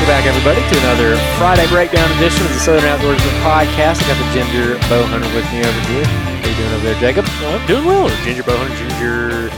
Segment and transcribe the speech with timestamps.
[0.00, 4.02] Welcome back, everybody, to another Friday breakdown edition of the Southern Outdoorsman podcast.
[4.02, 6.04] I got the Ginger Bow Hunter with me over here.
[6.06, 7.24] How you doing over there, Jacob?
[7.28, 8.08] I'm doing well.
[8.24, 9.50] Ginger Bowhunter, Ginger,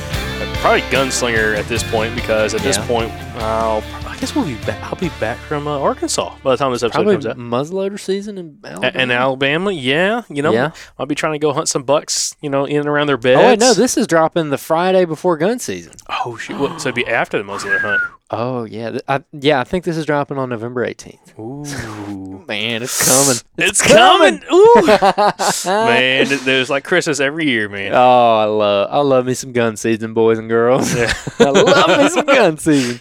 [0.61, 4.83] probably gunslinger at this point because at this point, I'll, I guess we'll be back.
[4.83, 7.37] I'll be back from uh, Arkansas by the time this episode Probably comes out.
[7.39, 8.99] muzzleloader season in Alabama.
[8.99, 10.73] A- In Alabama, yeah, you know, Yeah.
[10.99, 13.41] I'll be trying to go hunt some bucks, you know, in and around their beds.
[13.41, 15.95] Oh, wait, no, this is dropping the Friday before gun season.
[16.25, 16.59] Oh shoot!
[16.81, 18.03] So it'd be after the muzzleloader hunt.
[18.35, 18.99] Oh, yeah.
[19.07, 21.39] I, yeah, I think this is dropping on November 18th.
[21.39, 23.41] Ooh, Man, it's coming.
[23.57, 24.43] it's coming!
[24.53, 24.75] Ooh,
[25.65, 27.93] man, th- there's like Christmas every year, man.
[27.95, 30.93] Oh, I love I love me some gun season, boys and girls.
[30.95, 31.13] Yeah.
[31.39, 33.01] I love me some gun season.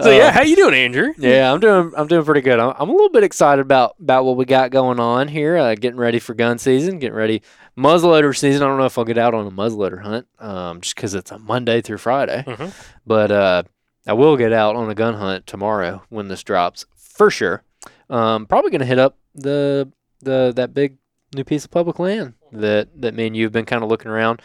[0.00, 1.12] So yeah, how you doing, Andrew?
[1.18, 2.60] Yeah, I'm doing I'm doing pretty good.
[2.60, 5.56] I'm, I'm a little bit excited about about what we got going on here.
[5.56, 7.42] Uh, getting ready for gun season, getting ready
[7.76, 8.62] muzzleloader season.
[8.62, 11.32] I don't know if I'll get out on a muzzleloader hunt, um, just because it's
[11.32, 12.44] a Monday through Friday.
[12.46, 12.72] Mhm.
[13.04, 13.62] But uh,
[14.08, 17.62] I will get out on a gun hunt tomorrow when this drops for sure.
[18.08, 20.96] Um, probably gonna hit up the the that big
[21.34, 24.40] new piece of public land that that me and you've been kind of looking around.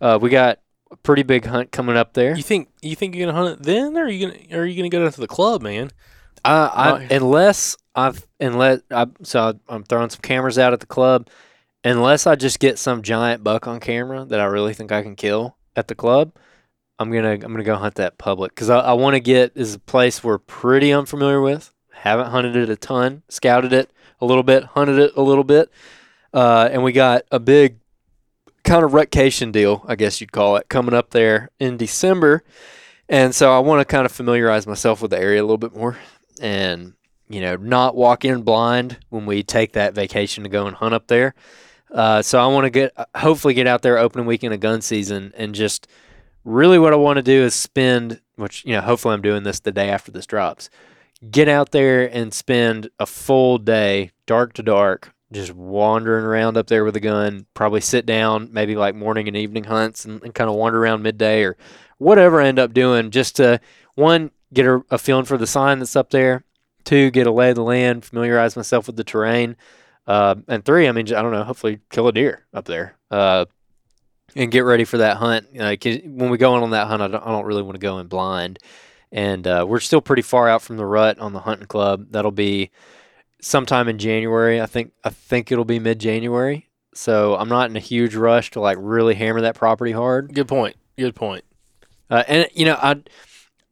[0.00, 0.60] Uh, we got
[0.90, 2.36] a pretty big hunt coming up there.
[2.36, 4.66] You think you think you're gonna hunt it then, or are you gonna or are
[4.66, 5.90] you gonna go down to the club, man?
[6.44, 10.86] Uh, I, unless I've unless I so I, I'm throwing some cameras out at the
[10.86, 11.28] club,
[11.84, 15.16] unless I just get some giant buck on camera that I really think I can
[15.16, 16.32] kill at the club,
[17.00, 19.74] I'm gonna I'm gonna go hunt that public because I, I want to get is
[19.74, 21.72] a place we're pretty unfamiliar with.
[21.92, 25.70] Haven't hunted it a ton, scouted it a little bit, hunted it a little bit,
[26.34, 27.78] uh, and we got a big
[28.64, 32.44] kind of rutcation deal, I guess you'd call it, coming up there in December.
[33.08, 35.74] And so I want to kind of familiarize myself with the area a little bit
[35.74, 35.98] more
[36.40, 36.92] and,
[37.28, 40.94] you know, not walk in blind when we take that vacation to go and hunt
[40.94, 41.34] up there.
[41.90, 45.32] Uh, so I want to get, hopefully, get out there opening weekend of gun season
[45.36, 45.88] and just
[46.44, 49.60] really what I want to do is spend, which, you know, hopefully I'm doing this
[49.60, 50.70] the day after this drops,
[51.30, 56.66] get out there and spend a full day, dark to dark, just wandering around up
[56.66, 60.34] there with a gun, probably sit down, maybe like morning and evening hunts and, and
[60.34, 61.56] kind of wander around midday or
[61.98, 63.60] whatever I end up doing just to,
[63.94, 66.44] one, get a, a feeling for the sign that's up there,
[66.84, 69.56] two, get a lay of the land, familiarize myself with the terrain,
[70.06, 72.96] uh, and three, I mean, I don't know, hopefully kill a deer up there.
[73.10, 73.44] Uh,
[74.36, 75.54] and get ready for that hunt.
[75.54, 77.80] Like when we go in on that hunt, I don't, I don't really want to
[77.80, 78.58] go in blind.
[79.12, 82.06] And uh, we're still pretty far out from the rut on the hunting club.
[82.10, 82.70] That'll be
[83.40, 84.60] sometime in January.
[84.60, 86.68] I think I think it'll be mid January.
[86.94, 90.34] So I'm not in a huge rush to like really hammer that property hard.
[90.34, 90.76] Good point.
[90.98, 91.44] Good point.
[92.08, 93.02] Uh, and you know, I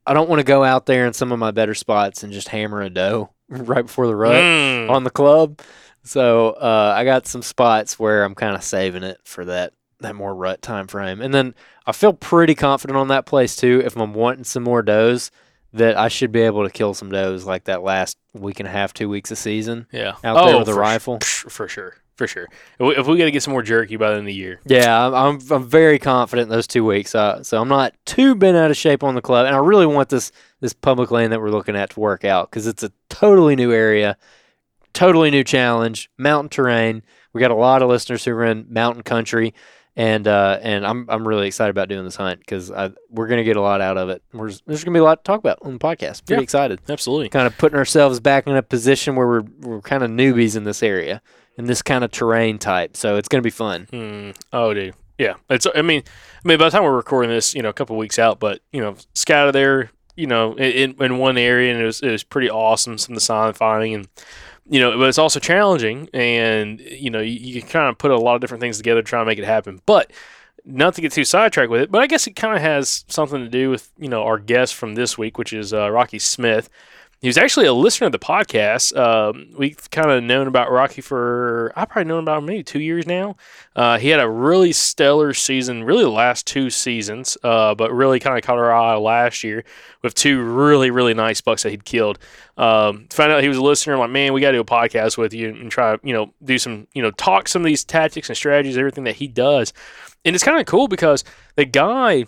[0.06, 2.48] I don't want to go out there in some of my better spots and just
[2.48, 4.90] hammer a doe right before the rut Mm.
[4.90, 5.60] on the club.
[6.04, 10.14] So uh, I got some spots where I'm kind of saving it for that that
[10.14, 11.20] more rut time frame.
[11.20, 11.54] And then
[11.86, 13.82] I feel pretty confident on that place too.
[13.84, 15.30] If I'm wanting some more does,
[15.72, 18.70] that I should be able to kill some does like that last week and a
[18.72, 20.14] half, two weeks of season Yeah.
[20.24, 21.18] out there with a Oh, for rifle.
[21.22, 21.96] Sure, for sure.
[22.16, 22.48] For sure.
[22.80, 24.34] If we, if we got to get some more jerky by the end of the
[24.34, 24.60] year.
[24.64, 27.14] Yeah, I'm, I'm I'm very confident those two weeks.
[27.14, 29.86] Uh, so I'm not too bent out of shape on the club, and I really
[29.86, 32.90] want this this public land that we're looking at to work out because it's a
[33.08, 34.16] totally new area,
[34.92, 37.02] totally new challenge, mountain terrain.
[37.32, 39.54] We got a lot of listeners who are in mountain country,
[39.98, 42.70] and uh, and I'm I'm really excited about doing this hunt because
[43.10, 44.22] we're gonna get a lot out of it.
[44.32, 46.24] We're, there's gonna be a lot to talk about on the podcast.
[46.24, 46.44] Pretty Yeah.
[46.44, 46.80] excited.
[46.88, 47.28] Absolutely.
[47.28, 50.64] Kind of putting ourselves back in a position where we're we're kind of newbies in
[50.64, 51.20] this area
[51.58, 52.96] in this kind of terrain type.
[52.96, 53.88] So it's gonna be fun.
[53.92, 54.36] Mm.
[54.52, 54.94] Oh, dude.
[55.18, 55.34] Yeah.
[55.50, 55.66] It's.
[55.74, 56.04] I mean,
[56.44, 58.60] I mean, by the time we're recording this, you know, a couple weeks out, but
[58.72, 62.22] you know, scouted there, you know, in, in one area, and it was it was
[62.22, 62.96] pretty awesome.
[62.98, 64.08] Some of the sign finding, and
[64.68, 68.10] you know, but it's also challenging, and you know, you, you can kind of put
[68.10, 70.10] a lot of different things together to try and make it happen, but.
[70.64, 73.42] Not to get too sidetracked with it, but I guess it kind of has something
[73.42, 76.68] to do with you know our guest from this week, which is uh, Rocky Smith.
[77.20, 78.96] He was actually a listener of the podcast.
[78.96, 83.08] Um, we've kind of known about Rocky for I've probably known about maybe two years
[83.08, 83.34] now.
[83.74, 88.20] Uh, he had a really stellar season, really the last two seasons, uh, but really
[88.20, 89.64] kind of caught our eye last year
[90.00, 92.20] with two really, really nice bucks that he'd killed.
[92.56, 93.94] Um, found out he was a listener.
[93.94, 96.12] I'm like, man, we got to do a podcast with you and try, to, you
[96.12, 99.26] know, do some, you know, talk some of these tactics and strategies, everything that he
[99.26, 99.72] does.
[100.24, 101.24] And it's kind of cool because
[101.56, 102.26] the guy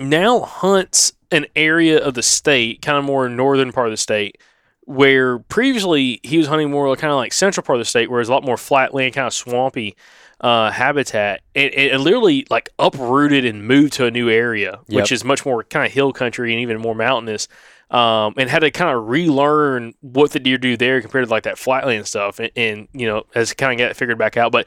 [0.00, 4.38] now hunts an area of the state, kind of more northern part of the state,
[4.84, 8.20] where previously he was hunting more kind of like central part of the state, where
[8.20, 9.96] it's a lot more flat land, kind of swampy
[10.40, 15.02] uh, habitat, and it literally like uprooted and moved to a new area, Yep.
[15.02, 17.48] which is much more kind of hill country and even more mountainous.
[17.90, 21.42] Um, and had to kind of relearn what the deer do there compared to like
[21.42, 24.50] that flatland stuff, and, and you know, as kind of get it figured back out.
[24.50, 24.66] But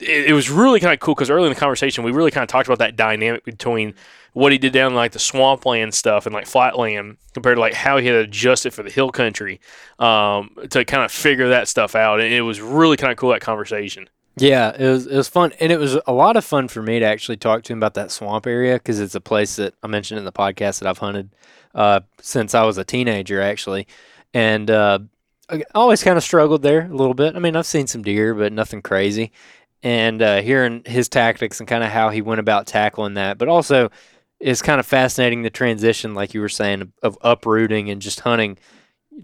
[0.00, 2.42] it, it was really kind of cool because early in the conversation, we really kind
[2.42, 3.94] of talked about that dynamic between
[4.32, 7.72] what he did down in, like the swampland stuff and like flatland compared to like
[7.72, 9.60] how he had adjusted for the hill country
[10.00, 12.20] um, to kind of figure that stuff out.
[12.20, 14.08] And it was really kind of cool that conversation.
[14.36, 16.98] Yeah, it was it was fun, and it was a lot of fun for me
[16.98, 19.86] to actually talk to him about that swamp area because it's a place that I
[19.86, 21.30] mentioned in the podcast that I've hunted
[21.72, 23.86] uh, since I was a teenager, actually,
[24.32, 24.98] and uh,
[25.48, 27.36] I always kind of struggled there a little bit.
[27.36, 29.30] I mean, I've seen some deer, but nothing crazy,
[29.84, 33.48] and uh, hearing his tactics and kind of how he went about tackling that, but
[33.48, 33.90] also
[34.40, 38.58] it's kind of fascinating the transition, like you were saying, of, uprooting and just hunting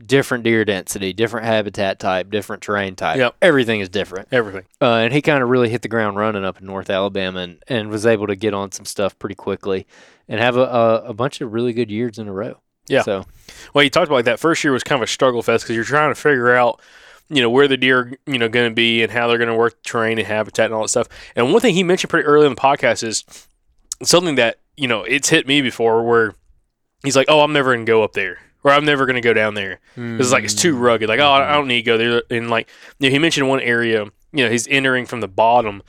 [0.06, 3.16] different deer density, different habitat type, different terrain type.
[3.16, 3.36] Yep.
[3.42, 4.28] Everything is different.
[4.30, 4.64] Everything.
[4.80, 7.62] Uh, and he kind of really hit the ground running up in North Alabama and,
[7.66, 9.86] and was able to get on some stuff pretty quickly
[10.28, 12.60] and have a, a, a bunch of really good years in a row.
[12.86, 13.02] Yeah.
[13.02, 13.24] So,
[13.72, 15.74] Well, you talked about like that first year was kind of a struggle fest because
[15.74, 16.80] you're trying to figure out,
[17.30, 19.48] you know, where the deer, are, you know, going to be and how they're going
[19.48, 21.08] to work the terrain and habitat and all that stuff.
[21.36, 23.24] And one thing he mentioned pretty early in the podcast is
[24.02, 26.34] something that you know it's hit me before, where
[27.04, 29.22] he's like, "Oh, I'm never going to go up there." Or I'm never going to
[29.22, 29.80] go down there.
[29.96, 30.82] It's like it's too hmm.
[30.82, 31.08] rugged.
[31.08, 31.52] Like, oh, I hmm.
[31.54, 32.22] don't need to go there.
[32.30, 32.68] And like,
[32.98, 34.04] you know, he mentioned one area.
[34.32, 35.82] You know, he's entering from the bottom,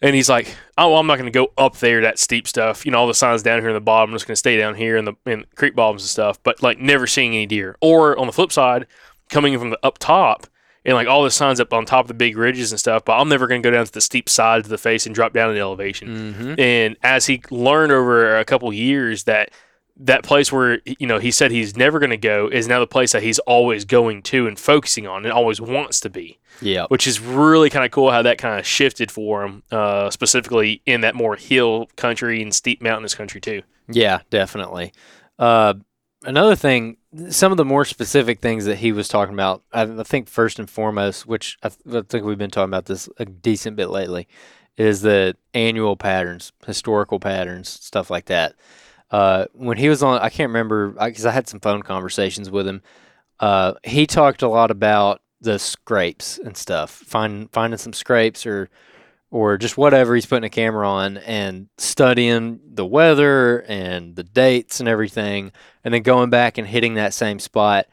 [0.00, 2.86] and he's like, "Oh, well, I'm not going to go up there that steep stuff.
[2.86, 4.10] You know, all the signs down here in the bottom.
[4.10, 6.62] I'm just going to stay down here in the in creek bottoms and stuff." But
[6.62, 7.76] like, never seeing any deer.
[7.80, 8.86] Or on the flip side,
[9.28, 10.46] coming from the up top,
[10.84, 13.04] and like all the signs up on top of the big ridges and stuff.
[13.04, 15.14] But I'm never going to go down to the steep sides of the face and
[15.14, 16.34] drop down in elevation.
[16.34, 16.60] Mhm.
[16.60, 19.50] And as he learned over a couple years that
[19.96, 22.86] that place where you know he said he's never going to go is now the
[22.86, 26.86] place that he's always going to and focusing on and always wants to be Yeah.
[26.88, 30.82] which is really kind of cool how that kind of shifted for him uh, specifically
[30.84, 34.92] in that more hill country and steep mountainous country too Yeah, definitely.
[35.38, 35.74] Uh,
[36.24, 36.96] another thing,
[37.30, 40.58] some of the more specific things that he was talking about, I, I think first
[40.58, 43.90] and foremost, which I, th- I think we've been talking about this a decent bit
[43.90, 44.28] lately,
[44.76, 48.54] is the annual patterns, historical patterns, stuff like that.
[49.10, 52.66] Uh, when he was on, I can't remember because I, had some phone conversations with
[52.66, 52.82] him.
[53.38, 58.70] Uh, he talked a lot about the scrapes and stuff, find, finding some scrapes or
[59.34, 64.78] or just whatever he's putting a camera on and studying the weather and the dates
[64.78, 65.50] and everything,
[65.82, 67.86] and then going back and hitting that same spot,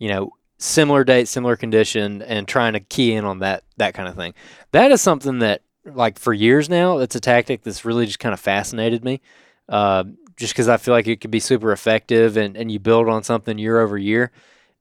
[0.00, 4.08] you know, similar date, similar condition, and trying to key in on that that kind
[4.08, 4.34] of thing.
[4.72, 8.32] That is something that, like, for years now, it's a tactic that's really just kind
[8.32, 9.20] of fascinated me.
[9.68, 10.02] Uh,
[10.36, 13.22] just because I feel like it could be super effective and, and you build on
[13.22, 14.32] something year over year.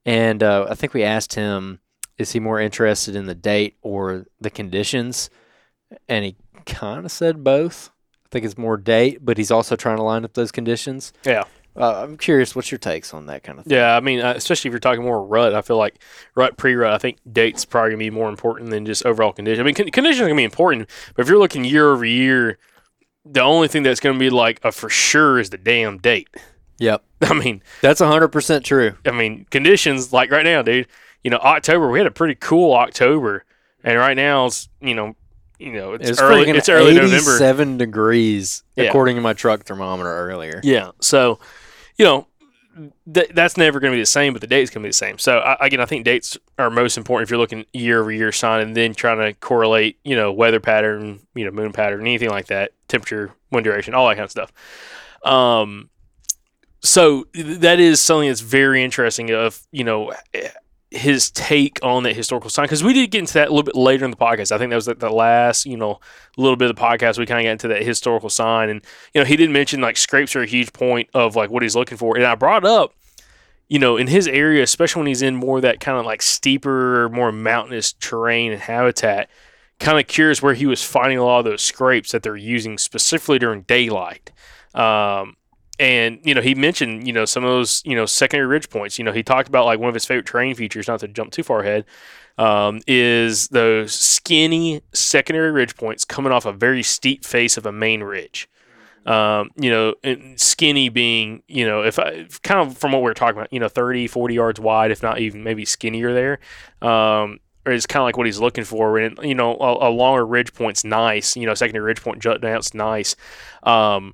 [0.03, 1.79] And uh, I think we asked him,
[2.17, 5.29] is he more interested in the date or the conditions?
[6.07, 7.91] And he kind of said both.
[8.25, 11.13] I think it's more date, but he's also trying to line up those conditions.
[11.25, 11.43] yeah
[11.77, 13.77] Uh, I'm curious, what's your takes on that kind of thing?
[13.77, 16.01] Yeah, I mean, uh, especially if you're talking more rut, I feel like
[16.35, 16.91] rut pre-rut.
[16.91, 19.61] I think dates probably gonna be more important than just overall condition.
[19.61, 22.57] I mean, con- conditions are gonna be important, but if you're looking year over year,
[23.25, 26.27] the only thing that's gonna be like a for sure is the damn date.
[26.79, 28.95] Yep, I mean, that's 100 percent true.
[29.05, 30.87] I mean, conditions like right now, dude.
[31.23, 33.45] You know, October we had a pretty cool October,
[33.83, 35.15] and right now it's you know,
[35.59, 36.49] you know, it's, It's early.
[36.49, 37.15] It's early November.
[37.15, 38.85] 87 degrees Yeah.
[38.85, 40.61] according to my truck thermometer earlier.
[40.63, 40.91] Yeah.
[41.01, 41.39] So,
[41.97, 42.27] you know,
[43.11, 44.93] th- that's never going to be the same, but the date's going to be the
[44.93, 45.17] same.
[45.17, 48.31] So, I, again, I think dates are most important if you're looking year over year
[48.31, 52.29] sign and then trying to correlate, you know, weather pattern, you know, moon pattern, anything
[52.29, 54.51] like that, temperature, wind duration, all that kind of stuff.
[55.23, 55.89] Um,
[56.81, 60.13] so that is something that's very interesting of, you know,
[60.89, 63.75] his take on that historical sign because we did get into that a little bit
[63.75, 64.53] later in the podcast.
[64.53, 65.99] I think that was like the last, you know,
[66.37, 68.81] little bit of the podcast we kind of got into that historical sign, and
[69.13, 71.75] you know, he didn't mention like scrapes are a huge point of like what he's
[71.75, 72.93] looking for, and I brought up,
[73.67, 77.09] you know, in his area, especially when he's in more that kind of like steeper,
[77.09, 79.29] more mountainous terrain and habitat.
[79.79, 82.79] Kind of curious where he was finding a lot of those scrapes that they're using
[82.79, 84.31] specifically during daylight.
[84.73, 85.35] Um,
[85.79, 88.97] and you know, he mentioned you know some of those you know secondary ridge points.
[88.97, 90.87] You know, he talked about like one of his favorite terrain features.
[90.87, 91.85] Not to jump too far ahead,
[92.37, 97.71] um, is those skinny secondary ridge points coming off a very steep face of a
[97.71, 98.49] main ridge.
[99.05, 99.93] Um, you know,
[100.35, 103.59] skinny being, you know, if I kind of from what we are talking about, you
[103.59, 106.39] know, 30, 40 yards wide, if not even maybe skinnier there.
[106.81, 108.97] Um, is kind of like what he's looking for.
[108.97, 111.35] And, you know, a, a longer ridge point's nice.
[111.35, 113.15] You know, secondary ridge point jut down's nice.
[113.63, 114.13] Um,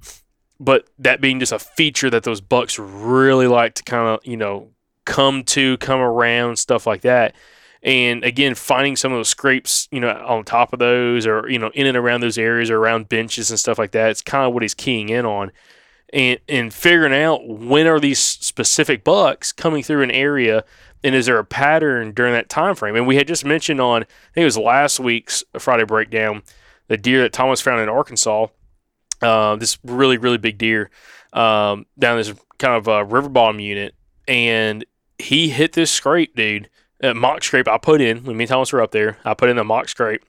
[0.60, 4.38] but that being just a feature that those bucks really like to kind of, you
[4.38, 4.69] know,
[5.05, 7.36] come to, come around, stuff like that.
[7.81, 11.60] And again, finding some of those scrapes, you know, on top of those or, you
[11.60, 14.48] know, in and around those areas or around benches and stuff like that, it's kind
[14.48, 15.51] of what he's keying in on.
[16.13, 20.63] And, and figuring out when are these specific bucks coming through an area
[21.03, 22.95] and is there a pattern during that time frame?
[22.95, 26.43] And we had just mentioned on, I think it was last week's Friday breakdown,
[26.88, 28.48] the deer that Thomas found in Arkansas,
[29.24, 30.89] uh, this really, really big deer
[31.34, 33.96] um, down this kind of uh, river bottom unit.
[34.27, 34.86] And
[35.20, 36.70] he hit this scrape, dude.
[37.01, 39.18] A mock scrape I put in when me and Thomas were up there.
[39.25, 40.24] I put in a mock scrape.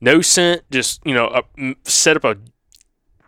[0.00, 2.36] No scent, just, you know, m- set up a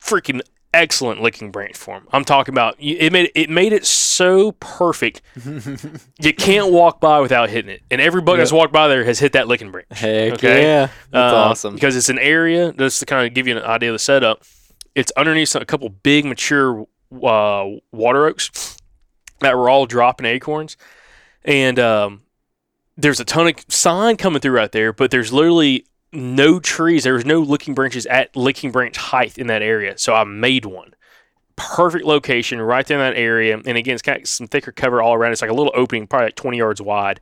[0.01, 0.41] freaking
[0.75, 2.09] excellent licking branch for him.
[2.13, 5.21] I'm talking about it made it made it so perfect.
[6.19, 7.83] you can't walk by without hitting it.
[7.91, 9.89] And every buck that's walked by there has hit that licking branch.
[9.91, 10.63] Heck Okay.
[10.63, 11.75] yeah, that's Uh, awesome.
[11.75, 14.43] because it's an area just to kind of give you an idea of the setup.
[14.95, 18.77] It's underneath a couple big mature uh, water oaks
[19.41, 20.77] that were all dropping acorns,
[21.45, 22.23] and um,
[22.97, 27.05] there's a ton of sign coming through right there, but there's literally no trees.
[27.05, 30.65] There was no licking branches at licking branch height in that area, so I made
[30.65, 30.95] one.
[31.57, 35.15] Perfect location right there in that area, and again, it's got some thicker cover all
[35.15, 35.33] around.
[35.33, 37.21] It's like a little opening, probably like 20 yards wide,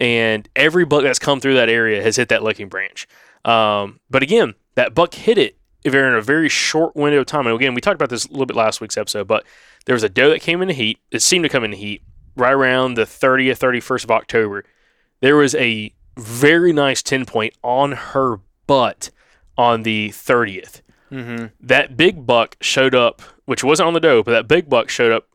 [0.00, 3.06] and every buck that's come through that area has hit that licking branch.
[3.44, 7.26] Um, but again, that buck hit it if they're in a very short window of
[7.26, 7.46] time.
[7.46, 9.44] And again, we talked about this a little bit last week's episode, but
[9.86, 10.98] there was a doe that came into heat.
[11.10, 12.02] It seemed to come into heat
[12.36, 14.64] right around the 30th, 31st of October.
[15.20, 19.10] There was a very nice 10 point on her butt
[19.56, 20.82] on the 30th.
[21.10, 21.46] mm-hmm.
[21.60, 25.12] That big buck showed up, which wasn't on the doe, but that big buck showed
[25.12, 25.28] up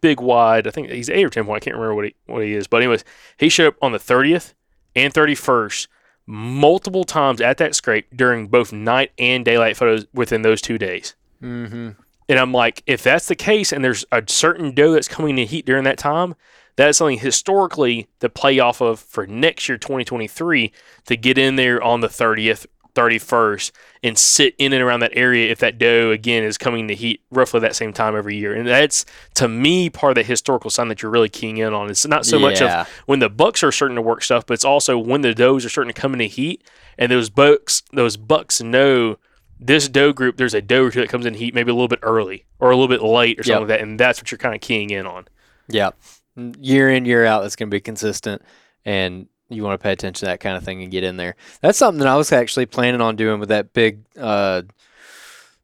[0.00, 0.66] big wide.
[0.66, 1.62] I think he's eight or 10 point.
[1.62, 2.66] I can't remember what he, what he is.
[2.66, 3.04] But, anyways,
[3.38, 4.54] he showed up on the 30th
[4.94, 5.88] and 31st
[6.26, 11.14] multiple times at that scrape during both night and daylight photos within those two days.
[11.42, 11.90] Mm-hmm.
[12.28, 15.44] And I'm like, if that's the case, and there's a certain doe that's coming to
[15.44, 16.34] heat during that time,
[16.76, 20.72] that is something historically to play off of for next year, 2023,
[21.06, 23.70] to get in there on the 30th, 31st,
[24.02, 27.22] and sit in and around that area if that doe again is coming to heat
[27.30, 28.54] roughly that same time every year.
[28.54, 31.90] And that's to me part of the historical sign that you're really keying in on.
[31.90, 34.64] It's not so much of when the bucks are starting to work stuff, but it's
[34.64, 36.64] also when the does are starting to come into heat,
[36.98, 39.16] and those bucks, those bucks know
[39.60, 40.36] this doe group.
[40.36, 42.70] There's a doe or two that comes in heat maybe a little bit early or
[42.70, 43.68] a little bit late or something Yep.
[43.68, 45.26] like that, and that's what you're kind of keying in on.
[45.68, 45.90] Yeah.
[46.36, 48.42] Year in, year out, that's going to be consistent.
[48.84, 51.36] And you want to pay attention to that kind of thing and get in there.
[51.60, 54.62] That's something that I was actually planning on doing with that big uh,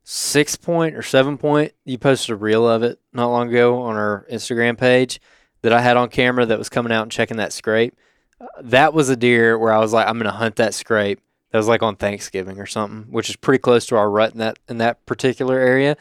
[0.04, 1.72] six point or seven point.
[1.84, 5.20] You posted a reel of it not long ago on our Instagram page
[5.62, 7.96] that I had on camera that was coming out and checking that scrape.
[8.40, 11.20] Uh, That was a deer where I was like, I'm going to hunt that scrape.
[11.50, 14.38] That was like on Thanksgiving or something, which is pretty close to our rut in
[14.38, 15.96] that in that particular area.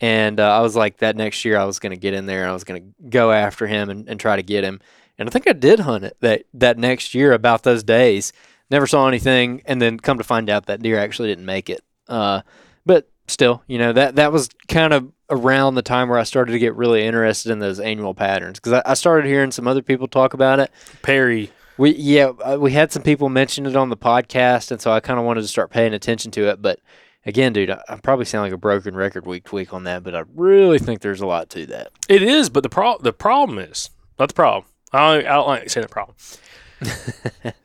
[0.00, 2.42] And uh, I was like, that next year I was going to get in there
[2.42, 4.80] and I was going to go after him and, and try to get him.
[5.18, 8.32] And I think I did hunt it that, that next year about those days.
[8.70, 9.62] Never saw anything.
[9.66, 11.84] And then come to find out that deer actually didn't make it.
[12.08, 12.42] Uh,
[12.84, 16.52] but still, you know, that, that was kind of around the time where I started
[16.52, 19.82] to get really interested in those annual patterns because I, I started hearing some other
[19.82, 20.70] people talk about it.
[21.02, 24.92] Perry, We yeah, uh, we had some people mention it on the podcast, and so
[24.92, 26.60] I kind of wanted to start paying attention to it.
[26.60, 26.80] But
[27.24, 30.02] again, dude, I, I probably sound like a broken record week to week on that,
[30.02, 31.92] but I really think there's a lot to that.
[32.08, 34.64] it is, but the pro- the problem is not the problem.
[34.92, 36.16] I don't, I don't like saying the problem.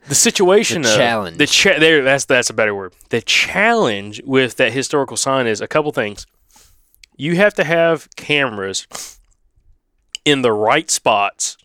[0.07, 1.38] the situation, The of- challenge.
[1.38, 2.03] the cha- there.
[2.03, 2.93] That's that's a better word.
[3.10, 6.25] The challenge with that historical sign is a couple things.
[7.15, 8.88] You have to have cameras
[10.24, 11.57] in the right spots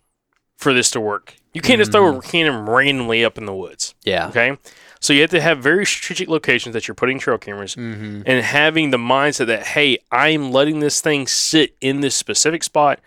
[0.57, 1.35] for this to work.
[1.52, 3.95] You can't just throw a cannon randomly up in the woods.
[4.04, 4.28] Yeah.
[4.28, 4.57] Okay.
[5.00, 8.23] So you have to have very strategic locations that you're putting trail cameras Mm-hmm.
[8.25, 13.00] and having the mindset that, hey, I'm letting this thing sit in this specific spot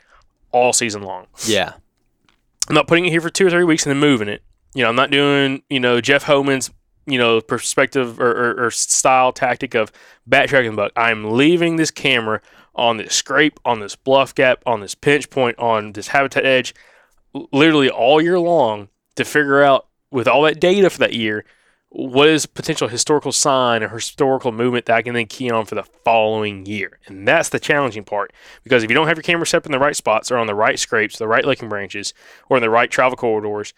[0.52, 1.26] all season long.
[1.46, 1.74] Yeah.
[2.68, 4.42] I'm not putting it here for two or three weeks and then moving it.
[4.74, 6.72] You know, I'm not doing, you know, Jeff Homan's,
[7.06, 9.92] you know, perspective or, or, or style tactic of
[10.30, 10.92] backtracking the buck.
[10.96, 12.42] I'm leaving this camera
[12.74, 16.74] on this scrape, on this bluff gap, on this pinch point, on this habitat edge,
[17.52, 21.46] literally all year long to figure out with all that data for that year
[21.90, 25.76] what is potential historical sign or historical movement that I can then key on for
[25.76, 27.00] the following year.
[27.08, 29.72] And that's the challenging part because if you don't have your camera set up in
[29.72, 32.14] the right spots or on the right scrapes, the right licking branches,
[32.50, 33.74] or in the right travel corridors,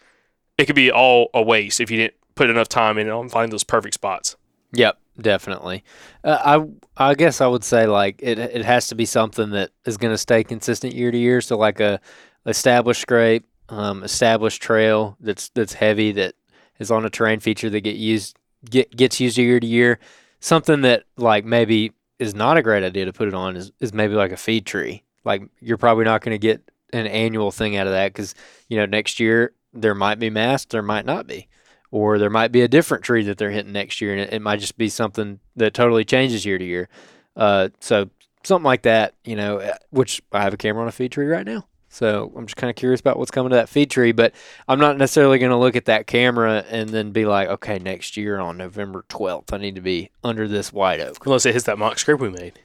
[0.56, 3.50] it could be all a waste if you didn't put enough time in on finding
[3.50, 4.36] those perfect spots.
[4.72, 4.98] Yep.
[5.20, 5.82] Definitely.
[6.22, 6.66] Uh,
[6.96, 9.96] I I guess I would say like it it has to be something that is
[9.96, 11.40] going to stay consistent year to year.
[11.40, 12.00] So like a
[12.46, 16.34] established scrape, um, established trail that's that's heavy that
[16.78, 18.36] is on a terrain feature that get used
[18.68, 19.98] get gets used year to year.
[20.40, 23.92] Something that like maybe is not a great idea to put it on is, is
[23.92, 25.04] maybe like a feed tree.
[25.24, 28.34] Like you're probably not going to get an annual thing out of that because
[28.68, 31.48] you know next year there might be mast, there might not be,
[31.90, 34.42] or there might be a different tree that they're hitting next year, and it, it
[34.42, 36.88] might just be something that totally changes year to year.
[37.36, 38.08] Uh, so
[38.42, 41.26] something like that, you know, uh, which I have a camera on a feed tree
[41.26, 41.67] right now.
[41.88, 44.34] So I'm just kind of curious about what's coming to that feed tree, but
[44.68, 48.16] I'm not necessarily going to look at that camera and then be like, okay, next
[48.16, 51.24] year on November 12th, I need to be under this white oak.
[51.24, 52.60] Unless it hits that mock scrape we made.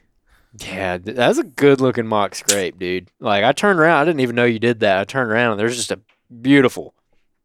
[0.60, 3.10] Yeah, that's a good looking mock scrape, dude.
[3.20, 5.00] Like I turned around, I didn't even know you did that.
[5.00, 6.00] I turned around and there's just a
[6.42, 6.94] beautiful,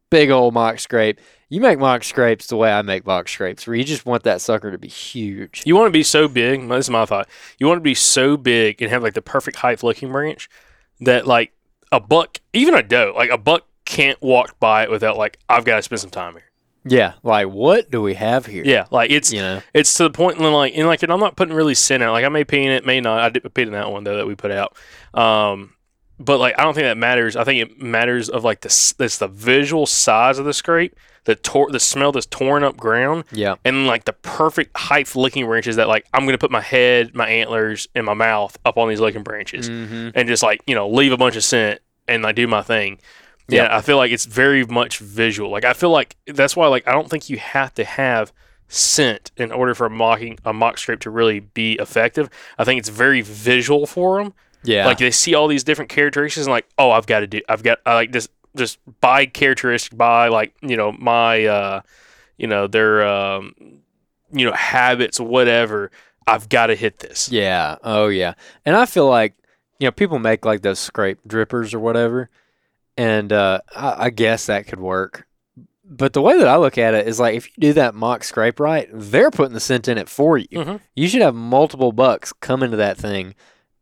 [0.09, 1.19] big old mock scrape.
[1.47, 4.41] You make mock scrapes the way I make mock scrapes, where you just want that
[4.41, 5.63] sucker to be huge.
[5.65, 6.67] You want to be so big.
[6.69, 7.27] This is my thought.
[7.57, 10.47] You want to be so big and have like the perfect height looking branch
[10.99, 11.51] that like
[11.91, 15.65] a buck, even a doe, like a buck can't walk by it without like I've
[15.65, 16.43] got to spend some time here.
[16.85, 18.63] Yeah, like what do we have here?
[18.65, 21.19] Yeah, like it's you know, it's to the point when like and like and I'm
[21.19, 22.13] not putting really sin out.
[22.13, 23.19] Like I may pee in it, may not.
[23.19, 24.77] I did pee in that one though that we put out.
[25.13, 25.73] Um,
[26.19, 27.35] but like I don't think that matters.
[27.35, 28.93] I think it matters of like this.
[28.99, 30.95] it's the visual size of the scrape,
[31.29, 35.45] the tor- the smell that's torn up ground, yeah, and like the perfect height licking
[35.45, 38.89] branches that like I'm gonna put my head, my antlers, and my mouth up on
[38.89, 40.09] these licking branches mm-hmm.
[40.15, 42.97] and just like you know leave a bunch of scent and I do my thing.
[43.47, 43.75] Yeah.
[43.75, 45.51] I feel like it's very much visual.
[45.51, 48.33] Like I feel like that's why like I don't think you have to have
[48.67, 52.27] scent in order for a mocking a mock scrape to really be effective.
[52.57, 54.33] I think it's very visual for them.
[54.63, 57.41] yeah, Like they see all these different characteristics and like, oh, I've got to do,
[57.47, 61.81] I've got, I like this, just by characteristic, by like you know my, uh,
[62.37, 63.53] you know their, um,
[64.31, 65.91] you know habits, whatever.
[66.27, 67.31] I've got to hit this.
[67.31, 67.77] Yeah.
[67.83, 68.35] Oh, yeah.
[68.63, 69.33] And I feel like,
[69.79, 72.29] you know, people make like those scrape drippers or whatever.
[72.97, 75.25] And uh, I, I guess that could work.
[75.83, 78.23] But the way that I look at it is like if you do that mock
[78.23, 80.47] scrape right, they're putting the scent in it for you.
[80.49, 80.79] Mhm.
[80.95, 83.33] You should have multiple bucks come into that thing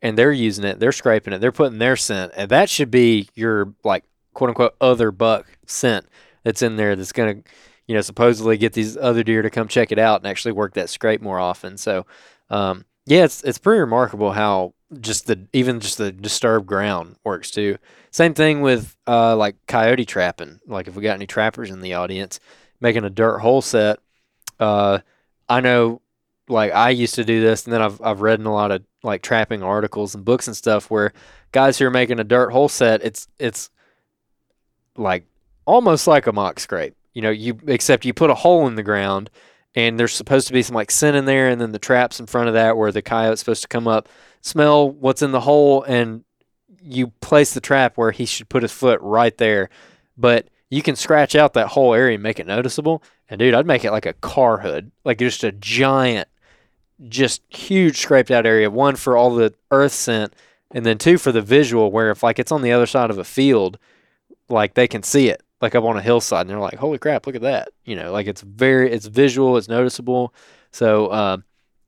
[0.02, 3.28] and they're using it, they're scraping it, they're putting their scent, and that should be
[3.34, 4.06] your like
[4.38, 6.06] quote unquote other buck scent
[6.44, 7.38] that's in there that's gonna,
[7.88, 10.76] you know, supposedly get these other deer to come check it out and actually work
[10.76, 11.76] that scrape more often.
[11.76, 12.06] So,
[12.52, 17.50] um, yeah, it's it's pretty remarkable how just the even just the disturbed ground works
[17.50, 17.80] too.
[18.12, 20.60] Same thing with uh, like coyote trapping.
[20.68, 22.40] Like if we got any trappers in the audience,
[22.80, 23.98] making a dirt hole set.
[24.60, 25.00] Uh,
[25.50, 26.02] I know,
[26.48, 28.84] like I used to do this, and then I've I've read in a lot of
[29.02, 31.12] like trapping articles and books and stuff where
[31.52, 33.72] guys who are making a dirt hole set, it's it's
[34.98, 35.26] like
[35.66, 36.96] almost like a mock scrape.
[37.14, 39.30] You know, you except you put a hole in the ground
[39.76, 42.26] and there's supposed to be some like scent in there and then the traps in
[42.26, 44.10] front of that where the coyote's supposed to come up,
[44.42, 46.24] smell what's in the hole and
[46.82, 49.70] you place the trap where he should put his foot right there.
[50.18, 53.04] But you can scratch out that whole area and make it noticeable.
[53.30, 56.28] And dude, I'd make it like a car hood, like just a giant,
[57.08, 58.70] just huge scraped out area.
[58.70, 60.34] One for all the earth scent,
[60.72, 61.92] and then two for the visual.
[61.92, 63.78] Where if like it's on the other side of a field,
[64.50, 67.26] like they can see it, like up on a hillside, and they're like, "Holy crap,
[67.26, 70.34] look at that!" You know, like it's very, it's visual, it's noticeable.
[70.72, 71.38] So uh,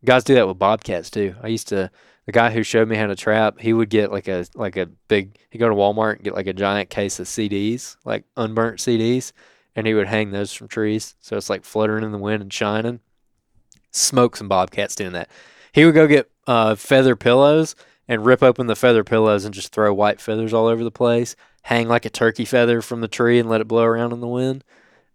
[0.06, 1.36] guys do that with bobcats too.
[1.42, 1.92] I used to
[2.30, 4.86] the guy who showed me how to trap, he would get like a like a
[5.08, 8.78] big he'd go to Walmart and get like a giant case of CDs, like unburnt
[8.78, 9.32] CDs,
[9.76, 11.16] and he would hang those from trees.
[11.22, 13.00] So it's like fluttering in the wind and shining.
[13.90, 15.28] Smoke some bobcats doing that.
[15.72, 17.76] He would go get uh, feather pillows
[18.10, 21.38] and rip open the feather pillows and just throw white feathers all over the place.
[21.62, 24.28] Hang like a turkey feather from the tree and let it blow around in the
[24.28, 24.66] wind.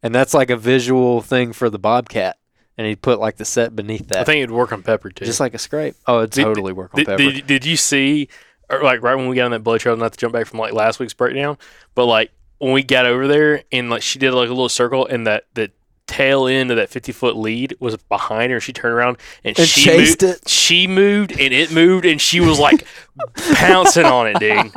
[0.02, 2.38] And that's like a visual thing for the bobcat
[2.76, 4.20] and he'd put like the set beneath that.
[4.20, 5.24] I think it'd work on pepper too.
[5.24, 5.96] just like a scrape.
[6.07, 7.18] Oh, it totally work on did, pepper.
[7.18, 8.28] did, did you see,
[8.70, 10.59] or like right when we got on that blood trail, not to jump back from
[10.59, 11.59] like last week's breakdown,
[11.94, 15.07] but like when we got over there and like she did like a little circle
[15.07, 15.70] and that the
[16.06, 19.66] tail end of that 50 foot lead was behind her she turned around and, And
[19.68, 20.48] she chased moved, it.
[20.48, 22.86] she moved and it moved and she was like
[23.54, 24.72] pouncing on it dude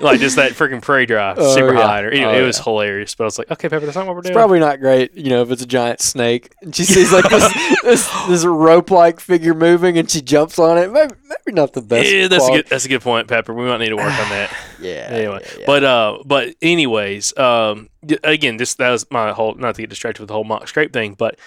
[0.00, 1.82] like just that freaking prey drive Oh, super yeah.
[1.86, 2.64] high anyway Oh, it was yeah.
[2.64, 4.80] hilarious but I was like okay Pepper that's not what we're it's doing probably not
[4.80, 8.44] great, you know, if it's a giant snake and she sees like this this, this
[8.44, 10.92] rope like figure moving and she jumps on it.
[10.92, 12.10] Maybe, maybe not the best.
[12.12, 14.28] yeah, that's a good that's a good point Pepper we might need to work on
[14.30, 15.08] that Yeah.
[15.10, 15.64] anyway yeah.
[15.66, 17.88] but uh but anyways um
[18.24, 20.92] again this that was my whole not to get distracted with the whole mock scrape
[20.92, 21.38] thing but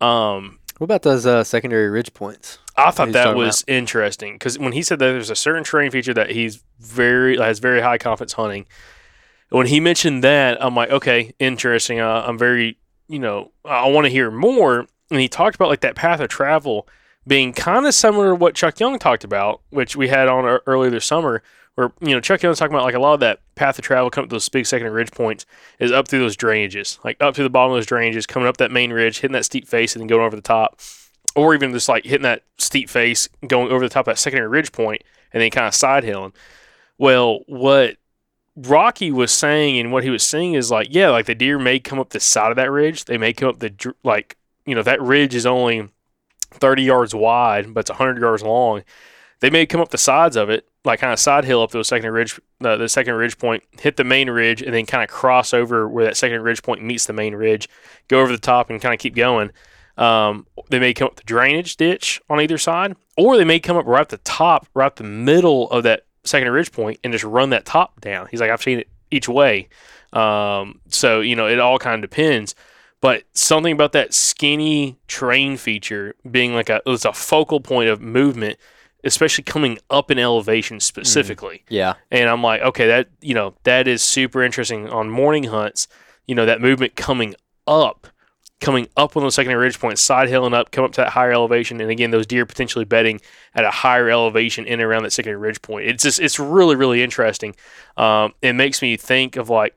[0.00, 2.58] um what about those uh, secondary ridge points?
[2.74, 6.14] I thought that was interesting because when he said that there's a certain terrain feature
[6.14, 8.64] that he's very has very high confidence hunting.
[9.50, 12.00] When he mentioned that, I'm like, okay, interesting.
[12.00, 14.86] Uh, I'm very, you know, I want to hear more.
[15.10, 16.88] And he talked about like that path of travel
[17.26, 20.90] being kind of similar to what Chuck Young talked about, which we had on earlier
[20.90, 21.42] this summer,
[21.74, 24.10] where you know Chuck Young's talking about like a lot of that path of travel
[24.10, 25.46] coming to those big secondary ridge points
[25.78, 28.56] is up through those drainages, like up through the bottom of those drainages, coming up
[28.58, 30.80] that main ridge, hitting that steep face, and then going over the top
[31.34, 34.48] or even just like hitting that steep face, going over the top of that secondary
[34.48, 35.02] ridge point,
[35.32, 36.32] and then kind of side hilling.
[36.98, 37.96] Well, what
[38.56, 41.78] Rocky was saying and what he was saying is like, yeah, like the deer may
[41.78, 43.04] come up the side of that ridge.
[43.04, 45.88] They may come up the like, you know, that ridge is only
[46.52, 48.82] 30 yards wide, but it's 100 yards long.
[49.40, 51.78] They may come up the sides of it, like kind of side hill up to
[51.78, 55.02] the second ridge, uh, the second ridge point, hit the main ridge, and then kind
[55.02, 57.68] of cross over where that second ridge point meets the main ridge,
[58.08, 59.50] go over the top, and kind of keep going.
[59.96, 63.76] Um, they may come up the drainage ditch on either side, or they may come
[63.76, 67.12] up right at the top, right at the middle of that second ridge point, and
[67.12, 68.28] just run that top down.
[68.30, 69.68] He's like, I've seen it each way.
[70.12, 72.54] Um, so you know, it all kind of depends.
[73.00, 78.00] But something about that skinny terrain feature being like a it's a focal point of
[78.00, 78.58] movement,
[79.04, 81.64] especially coming up in elevation specifically.
[81.68, 81.94] Yeah.
[82.10, 85.88] And I'm like, okay, that you know that is super interesting on morning hunts.
[86.26, 87.34] You know that movement coming
[87.66, 88.06] up,
[88.60, 91.32] coming up on the secondary ridge point, side hilling up, come up to that higher
[91.32, 93.20] elevation, and again those deer potentially bedding
[93.54, 95.86] at a higher elevation in and around that secondary ridge point.
[95.86, 97.54] It's just it's really really interesting.
[97.96, 99.76] Um, it makes me think of like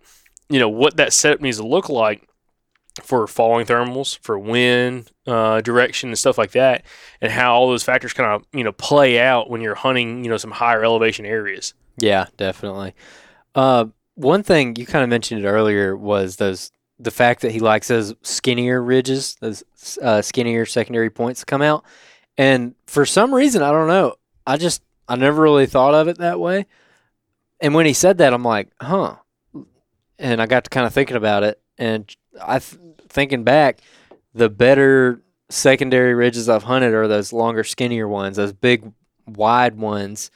[0.49, 2.27] you know what that setup needs to look like
[3.01, 6.85] for falling thermals, for wind uh, direction and stuff like that,
[7.21, 10.29] and how all those factors kind of you know play out when you're hunting you
[10.29, 11.73] know some higher elevation areas.
[11.97, 12.93] Yeah, definitely.
[13.55, 17.59] Uh, one thing you kind of mentioned it earlier was those the fact that he
[17.59, 19.63] likes those skinnier ridges, those
[20.01, 21.83] uh, skinnier secondary points to come out.
[22.37, 24.15] And for some reason, I don't know.
[24.45, 26.65] I just I never really thought of it that way.
[27.59, 29.15] And when he said that, I'm like, huh.
[30.19, 33.79] And I got to kind of thinking about it, and I th- thinking back,
[34.33, 38.91] the better secondary ridges I've hunted are those longer, skinnier ones, those big,
[39.25, 40.31] wide ones.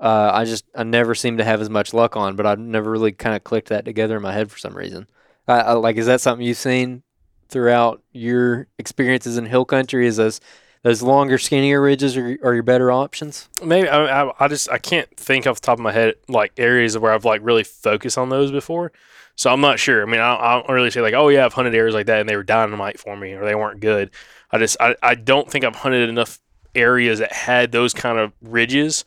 [0.00, 2.90] Uh, I just I never seem to have as much luck on, but I've never
[2.90, 5.06] really kind of clicked that together in my head for some reason.
[5.46, 7.02] I, I, like, is that something you've seen
[7.48, 10.06] throughout your experiences in hill country?
[10.06, 10.40] Is those
[10.82, 13.48] those longer, skinnier ridges are, are your better options.
[13.64, 16.52] Maybe I, I, I just I can't think off the top of my head like
[16.56, 18.92] areas where I've like really focused on those before.
[19.36, 20.02] So I'm not sure.
[20.02, 22.20] I mean, I, I don't really say like, oh yeah, I've hunted areas like that
[22.20, 24.10] and they were dynamite for me or they weren't good.
[24.50, 26.38] I just I, I don't think I've hunted enough
[26.74, 29.04] areas that had those kind of ridges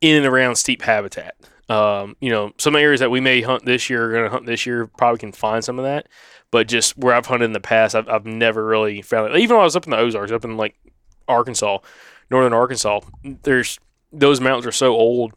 [0.00, 1.34] in and around steep habitat.
[1.68, 4.46] Um, you know, some areas that we may hunt this year, are going to hunt
[4.46, 6.08] this year, probably can find some of that.
[6.50, 9.38] But just where I've hunted in the past, I've, I've never really found it.
[9.38, 10.74] Even when I was up in the Ozarks, up in like
[11.28, 11.78] Arkansas,
[12.28, 13.00] northern Arkansas,
[13.42, 13.78] there's
[14.12, 15.32] those mountains are so old.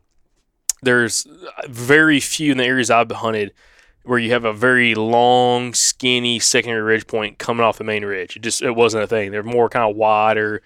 [0.82, 1.28] There's
[1.68, 3.54] very few in the areas I've hunted
[4.04, 8.36] where you have a very long, skinny secondary ridge point coming off the main ridge.
[8.36, 9.32] It just it wasn't a thing.
[9.32, 10.62] They're more kind of wider,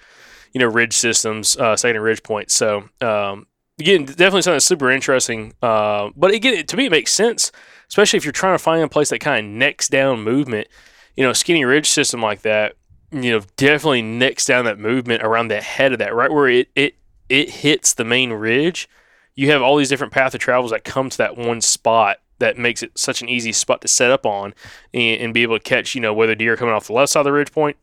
[0.54, 2.56] you know, ridge systems, uh, secondary ridge points.
[2.56, 3.48] So um,
[3.80, 5.54] again, definitely something super interesting.
[5.62, 7.52] Uh, but again, to me, it makes sense,
[7.90, 10.68] especially if you're trying to find a place that kind of necks down movement.
[11.16, 12.74] You know, skinny ridge system like that,
[13.12, 16.70] you know, definitely necks down that movement around the head of that, right where it
[16.76, 16.96] it
[17.30, 18.90] it hits the main ridge.
[19.36, 22.58] You have all these different path of travels that come to that one spot that
[22.58, 24.54] makes it such an easy spot to set up on
[24.94, 27.12] and, and be able to catch, you know, whether deer are coming off the left
[27.12, 27.78] side of the ridge point,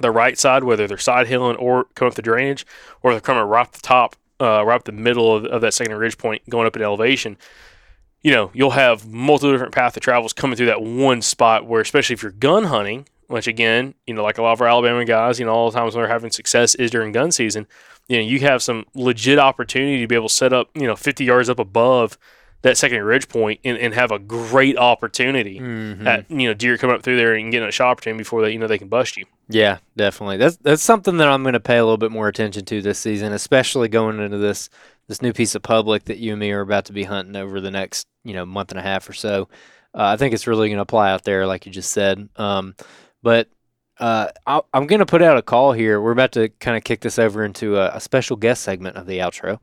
[0.00, 2.66] the right side, whether they're side hilling or coming up the drainage,
[3.02, 5.74] or they're coming right up the top, uh, right up the middle of, of that
[5.74, 7.36] secondary ridge point going up in elevation.
[8.22, 11.80] You know, you'll have multiple different path of travels coming through that one spot where,
[11.80, 15.04] especially if you're gun hunting, which again, you know, like a lot of our Alabama
[15.04, 17.66] guys, you know, all the times when they're having success is during gun season.
[18.08, 20.96] You know, you have some legit opportunity to be able to set up, you know,
[20.96, 22.18] 50 yards up above
[22.62, 26.06] that secondary ridge point and, and have a great opportunity Mm-hmm.
[26.06, 28.52] at you know deer coming up through there and getting a shot opportunity before they
[28.52, 29.24] you know they can bust you.
[29.48, 30.36] Yeah, definitely.
[30.36, 32.98] That's that's something that I'm going to pay a little bit more attention to this
[32.98, 34.68] season, especially going into this
[35.06, 37.60] this new piece of public that you and me are about to be hunting over
[37.60, 39.48] the next you know month and a half or so.
[39.94, 42.28] Uh, I think it's really going to apply out there, like you just said.
[42.36, 42.74] Um,
[43.22, 43.48] but
[43.98, 46.00] uh, i am going to put out a call here.
[46.00, 49.06] We're about to kind of kick this over into a, a special guest segment of
[49.06, 49.58] the outro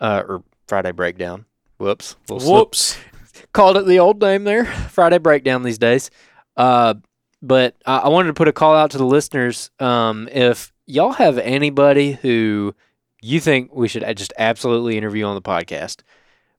[0.00, 1.44] uh, or Friday breakdown.
[1.80, 2.16] Whoops.
[2.28, 2.98] Little Whoops.
[3.52, 6.10] called it the old name there, Friday breakdown these days.
[6.56, 6.94] Uh,
[7.40, 9.70] but I, I wanted to put a call out to the listeners.
[9.80, 12.74] Um, if y'all have anybody who
[13.22, 16.02] you think we should just absolutely interview on the podcast,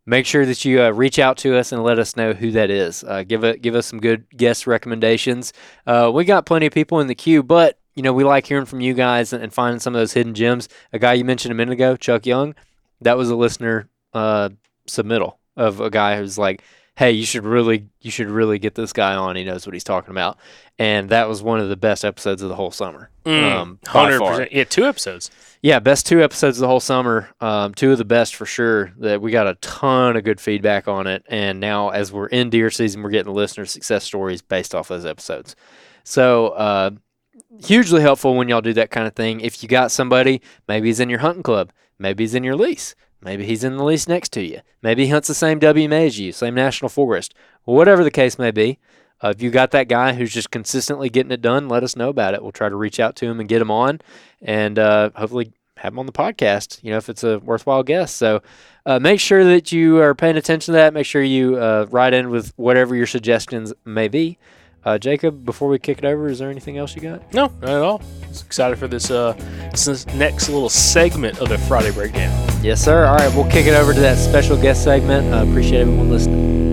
[0.07, 2.71] make sure that you uh, reach out to us and let us know who that
[2.71, 3.03] is.
[3.03, 5.53] Uh, give it, give us some good guest recommendations.
[5.85, 8.65] Uh, we got plenty of people in the queue, but you know we like hearing
[8.65, 10.67] from you guys and, and finding some of those hidden gems.
[10.91, 12.55] A guy you mentioned a minute ago, Chuck Young,
[13.01, 14.49] that was a listener uh,
[14.91, 16.63] submittal of a guy who's like,
[16.95, 19.35] "Hey, you should really, you should really get this guy on.
[19.35, 20.37] He knows what he's talking about."
[20.79, 23.09] And that was one of the best episodes of the whole summer.
[23.25, 24.51] Um, by Hundred percent.
[24.51, 25.29] Yeah, two episodes.
[25.61, 27.29] Yeah, best two episodes of the whole summer.
[27.39, 28.91] Um, two of the best for sure.
[28.97, 32.49] That we got a ton of good feedback on it, and now as we're in
[32.49, 35.55] deer season, we're getting listener success stories based off those episodes.
[36.03, 36.91] So uh,
[37.63, 39.41] hugely helpful when y'all do that kind of thing.
[39.41, 42.95] If you got somebody, maybe he's in your hunting club, maybe he's in your lease,
[43.21, 46.19] maybe he's in the lease next to you, maybe he hunts the same WMA as
[46.19, 48.79] you, same national forest, whatever the case may be.
[49.23, 52.09] Uh, if you got that guy who's just consistently getting it done, let us know
[52.09, 52.41] about it.
[52.41, 54.01] We'll try to reach out to him and get him on,
[54.41, 56.83] and uh, hopefully have him on the podcast.
[56.83, 58.17] You know, if it's a worthwhile guest.
[58.17, 58.41] So
[58.85, 60.93] uh, make sure that you are paying attention to that.
[60.93, 64.37] Make sure you uh, write in with whatever your suggestions may be.
[64.83, 67.33] Uh, Jacob, before we kick it over, is there anything else you got?
[67.33, 68.01] No, not at all.
[68.27, 69.33] Just excited for this uh
[69.71, 72.31] this next little segment of the Friday breakdown.
[72.63, 73.05] Yes, sir.
[73.05, 75.33] All right, we'll kick it over to that special guest segment.
[75.33, 76.70] Uh, appreciate everyone listening.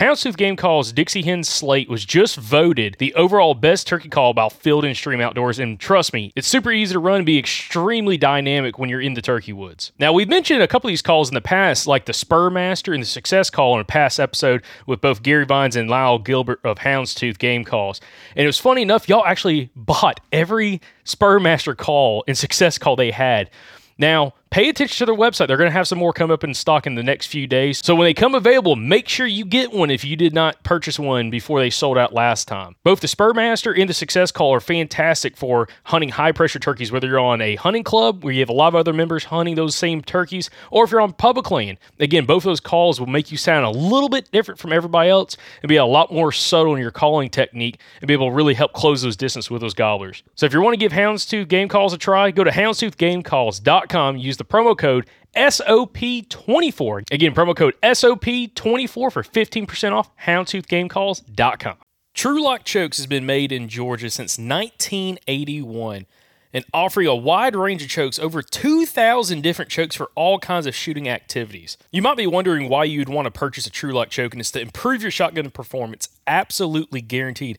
[0.00, 4.48] Houndstooth Game Call's Dixie Hen Slate was just voted the overall best turkey call by
[4.48, 8.16] Field and Stream Outdoors, and trust me, it's super easy to run and be extremely
[8.16, 9.92] dynamic when you're in the turkey woods.
[9.98, 12.94] Now, we've mentioned a couple of these calls in the past, like the Spur Master
[12.94, 16.60] and the Success Call in a past episode with both Gary Vines and Lyle Gilbert
[16.64, 18.00] of Houndstooth Game Calls.
[18.34, 22.96] And it was funny enough, y'all actually bought every Spur Master call and Success Call
[22.96, 23.50] they had.
[23.98, 25.46] Now, pay attention to their website.
[25.46, 27.80] They're going to have some more come up in stock in the next few days.
[27.84, 30.98] So when they come available, make sure you get one if you did not purchase
[30.98, 32.74] one before they sold out last time.
[32.82, 37.06] Both the Spurmaster and the Success Call are fantastic for hunting high pressure turkeys, whether
[37.06, 39.76] you're on a hunting club where you have a lot of other members hunting those
[39.76, 41.78] same turkeys, or if you're on public land.
[42.00, 45.10] Again, both of those calls will make you sound a little bit different from everybody
[45.10, 48.34] else and be a lot more subtle in your calling technique and be able to
[48.34, 50.24] really help close those distance with those gobblers.
[50.34, 54.39] So if you want to give Houndstooth Game Calls a try, go to houndstoothgamecalls.com, use
[54.40, 57.12] the promo code SOP24.
[57.12, 61.76] Again, promo code SOP24 for 15% off houndstoothgamecalls.com.
[62.12, 66.06] True Lock Chokes has been made in Georgia since 1981
[66.52, 70.74] and offering a wide range of chokes, over 2,000 different chokes for all kinds of
[70.74, 71.78] shooting activities.
[71.92, 74.60] You might be wondering why you'd want to purchase a TruLock choke, and it's to
[74.60, 77.58] improve your shotgun performance, absolutely guaranteed.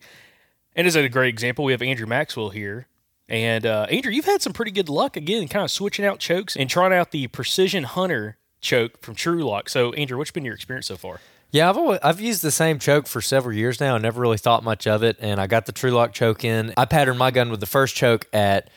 [0.76, 2.88] And as a great example, we have Andrew Maxwell here.
[3.32, 6.58] And uh, Andrew, you've had some pretty good luck again, kind of switching out chokes
[6.58, 9.70] and trying out the Precision Hunter choke from TruLock.
[9.70, 11.22] So, Andrew, what's been your experience so far?
[11.50, 13.96] Yeah, I've always, I've used the same choke for several years now.
[13.96, 16.74] I never really thought much of it, and I got the TruLock choke in.
[16.76, 18.70] I patterned my gun with the first choke at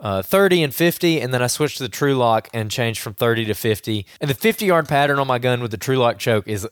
[0.00, 3.44] uh, 30 and 50, and then I switched to the TruLock and changed from 30
[3.44, 4.06] to 50.
[4.20, 6.66] And the 50 yard pattern on my gun with the TruLock choke is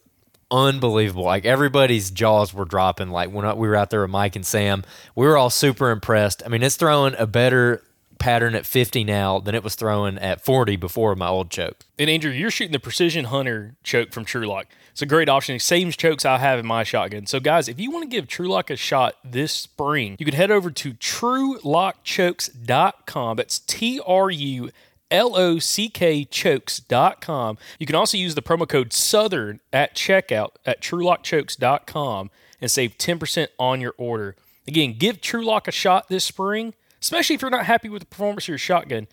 [0.51, 1.25] unbelievable.
[1.25, 3.11] Like everybody's jaws were dropping.
[3.11, 4.85] Like when we were out there with Mike and Sam,
[5.15, 6.43] we were all super impressed.
[6.45, 7.83] I mean, it's throwing a better
[8.19, 11.85] pattern at 50 now than it was throwing at 40 before my old choke.
[11.99, 14.65] And Andrew, you're shooting the Precision Hunter choke from TruLock.
[14.91, 15.57] It's a great option.
[15.61, 17.27] Same chokes I have in my shotgun.
[17.27, 20.51] So, guys, if you want to give TruLock a shot this spring, you can head
[20.51, 23.37] over to TruLockChokes.com.
[23.37, 24.71] That's T R U
[25.11, 27.59] L O C K chokes.com.
[27.79, 33.49] You can also use the promo code Southern at checkout at TruLockChokes.com and save 10%
[33.59, 34.37] on your order.
[34.67, 38.45] Again, give TruLock a shot this spring, especially if you're not happy with the performance
[38.45, 39.07] of your shotgun,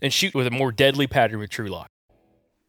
[0.00, 1.86] and shoot with a more deadly pattern with TruLock.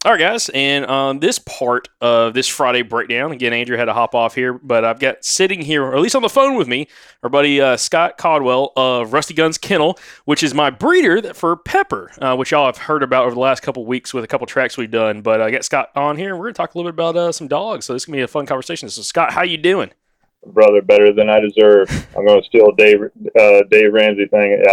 [0.03, 3.93] All right, guys, and on this part of this Friday breakdown, again, Andrew had to
[3.93, 6.67] hop off here, but I've got sitting here, or at least on the phone with
[6.67, 6.87] me,
[7.21, 12.11] our buddy uh, Scott Caldwell of Rusty Guns Kennel, which is my breeder for Pepper,
[12.19, 14.75] uh, which y'all have heard about over the last couple weeks with a couple tracks
[14.75, 15.21] we've done.
[15.21, 17.15] But I got Scott on here, and we're going to talk a little bit about
[17.15, 17.85] uh, some dogs.
[17.85, 18.89] So this is going to be a fun conversation.
[18.89, 19.91] So, Scott, how you doing?
[20.47, 21.91] Brother, better than I deserve.
[22.17, 24.63] I'm going to steal Dave uh, Dave Ramsey thing.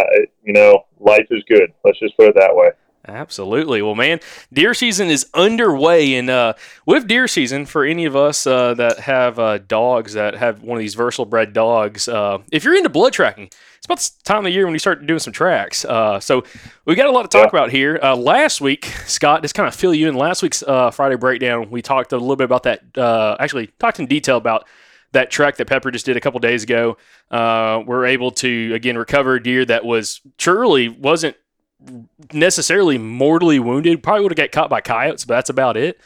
[0.43, 1.71] you know, life is good.
[1.85, 2.71] Let's just put it that way.
[3.09, 3.81] Absolutely.
[3.81, 4.21] Well, man,
[4.53, 9.01] deer season is underway, and uh, with deer season, for any of us uh, that
[9.01, 12.91] have uh, dogs that have one of these versatile bred dogs, uh, if you're into
[12.91, 15.85] blood tracking, it's about the time of the year when you start doing some tracks.
[15.87, 16.45] Uh, so
[16.85, 17.59] we got a lot to talk yeah.
[17.59, 17.99] about here.
[18.03, 20.15] Uh, last week, Scott, just kind of fill you in.
[20.15, 22.83] Last week's Friday breakdown, we talked a little bit about that.
[23.41, 24.67] actually, talked in detail about
[25.13, 26.99] that track that Pepper just did a couple days ago.
[27.31, 31.37] we're able to again recover a deer that was truly wasn't
[32.33, 34.03] necessarily mortally wounded.
[34.03, 36.01] Probably would have got caught by coyotes, but that's about it.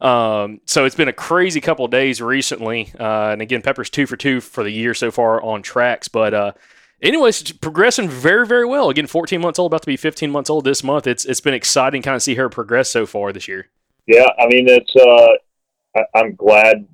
[0.00, 2.92] Um, so it's been a crazy couple days recently.
[2.98, 6.08] Uh, and again, Pepper's two for two for the year so far on tracks.
[6.08, 6.52] But uh,
[7.00, 8.90] anyways, progressing very, very well.
[8.90, 11.06] Again, 14 months old, about to be 15 months old this month.
[11.06, 13.68] It's it's been exciting kind of see her progress so far this year.
[14.06, 16.86] Yeah, I mean, it's uh, I, am glad.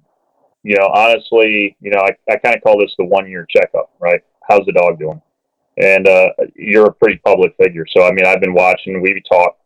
[0.63, 3.91] You know, honestly, you know, I, I kind of call this the one year checkup,
[4.01, 4.21] right?
[4.47, 5.23] How's the dog doing?
[5.81, 7.87] And uh, you're a pretty public figure.
[7.89, 9.01] So I mean, I've been watching.
[9.01, 9.57] We talk,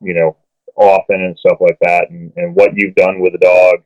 [0.00, 0.36] you know,
[0.76, 3.76] often and stuff like that, and, and what you've done with the dog,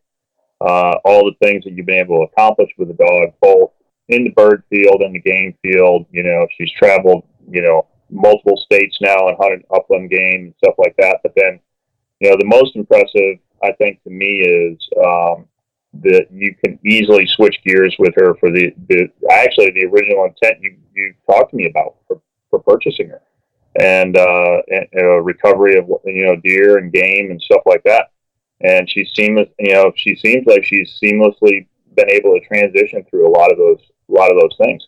[0.61, 3.72] uh, all the things that you've been able to accomplish with the dog, both
[4.09, 6.07] in the bird field and the game field.
[6.11, 10.75] You know, she's traveled, you know, multiple states now and hunted upland game and stuff
[10.79, 11.20] like that.
[11.22, 11.61] But then,
[12.20, 15.46] you know, the most impressive I think to me is um,
[16.02, 20.62] that you can easily switch gears with her for the, the actually the original intent
[20.62, 23.22] you, you talked to me about for, for purchasing her.
[23.78, 28.11] And, uh, and uh, recovery of you know deer and game and stuff like that.
[28.62, 33.28] And she seems you know she seems like she's seamlessly been able to transition through
[33.28, 34.87] a lot of those a lot of those things.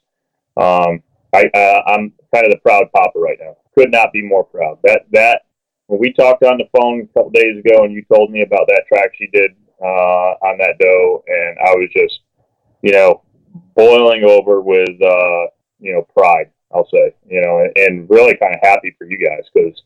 [0.56, 1.02] Um,
[1.34, 3.56] I, uh, I'm kind of the proud papa right now.
[3.76, 4.78] Could not be more proud.
[4.84, 5.42] That that
[5.86, 8.66] when we talked on the phone a couple days ago and you told me about
[8.68, 12.20] that track she did uh, on that dough, and I was just,
[12.82, 13.22] you know,
[13.74, 15.46] boiling over with, uh,
[15.80, 16.50] you know, pride.
[16.74, 19.82] I'll say, you know, and, and really kind of happy for you guys because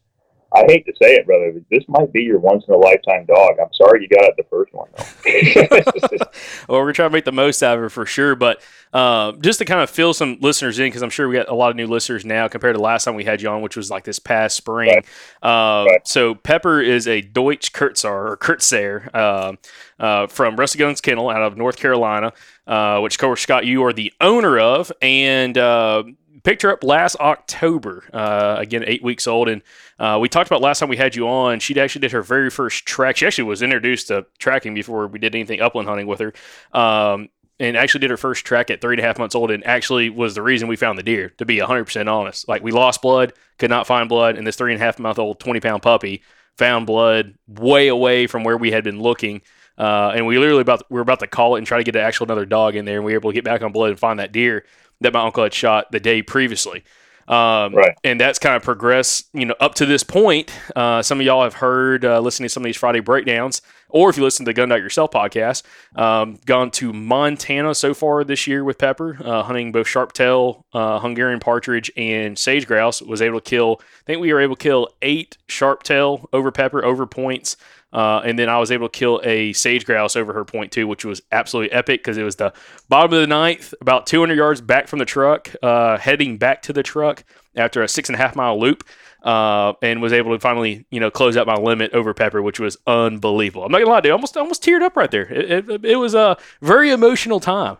[0.54, 1.52] I hate to say it, brother.
[1.52, 3.52] but This might be your once in a lifetime dog.
[3.60, 6.26] I'm sorry you got it the first one, though.
[6.68, 8.34] well, we're trying to make the most out of it for sure.
[8.34, 8.60] But
[8.92, 11.54] uh, just to kind of fill some listeners in, because I'm sure we got a
[11.54, 13.90] lot of new listeners now compared to last time we had you on, which was
[13.90, 14.90] like this past spring.
[14.90, 15.06] Right.
[15.42, 16.06] Uh, right.
[16.06, 19.52] So Pepper is a Deutsch Kurzhaar or Kurtzer uh,
[19.98, 22.32] uh, from Rusty Guns Kennel out of North Carolina,
[22.66, 24.92] uh, which, of course, Scott, you are the owner of.
[25.00, 26.02] And uh,
[26.42, 28.04] picked her up last October.
[28.12, 29.62] Uh, again, eight weeks old, and
[29.98, 31.60] uh, we talked about last time we had you on.
[31.60, 33.16] She actually did her very first track.
[33.16, 36.32] She actually was introduced to tracking before we did anything upland hunting with her.
[36.78, 37.28] Um,
[37.60, 40.10] and actually did her first track at three and a half months old, and actually
[40.10, 41.30] was the reason we found the deer.
[41.38, 44.72] To be 100% honest, like we lost blood, could not find blood, and this three
[44.72, 46.22] and a half month old 20 pound puppy
[46.58, 49.42] found blood way away from where we had been looking.
[49.78, 51.96] Uh, and we literally about we were about to call it and try to get
[51.96, 53.90] an actual another dog in there, and we were able to get back on blood
[53.90, 54.64] and find that deer
[55.02, 56.84] that my uncle had shot the day previously.
[57.28, 57.96] Um, right.
[58.02, 60.50] And that's kind of progressed, you know, up to this point.
[60.74, 64.10] Uh, some of y'all have heard, uh, listening to some of these Friday breakdowns, or
[64.10, 65.62] if you listen to the Gun Out Yourself podcast,
[65.94, 70.98] um, gone to Montana so far this year with Pepper, uh, hunting both sharp-tail, uh,
[70.98, 73.00] Hungarian partridge, and sage grouse.
[73.00, 76.84] Was able to kill, I think we were able to kill eight sharp-tail over Pepper,
[76.84, 77.56] over points.
[77.92, 80.86] Uh, and then I was able to kill a sage grouse over her point too,
[80.86, 82.52] which was absolutely epic because it was the
[82.88, 86.72] bottom of the ninth, about 200 yards back from the truck, uh, heading back to
[86.72, 87.24] the truck
[87.54, 88.84] after a six and a half mile loop,
[89.24, 92.58] uh, and was able to finally, you know, close out my limit over Pepper, which
[92.58, 93.64] was unbelievable.
[93.64, 95.30] I'm not gonna lie, dude, almost almost teared up right there.
[95.30, 97.76] It, it, it was a very emotional time.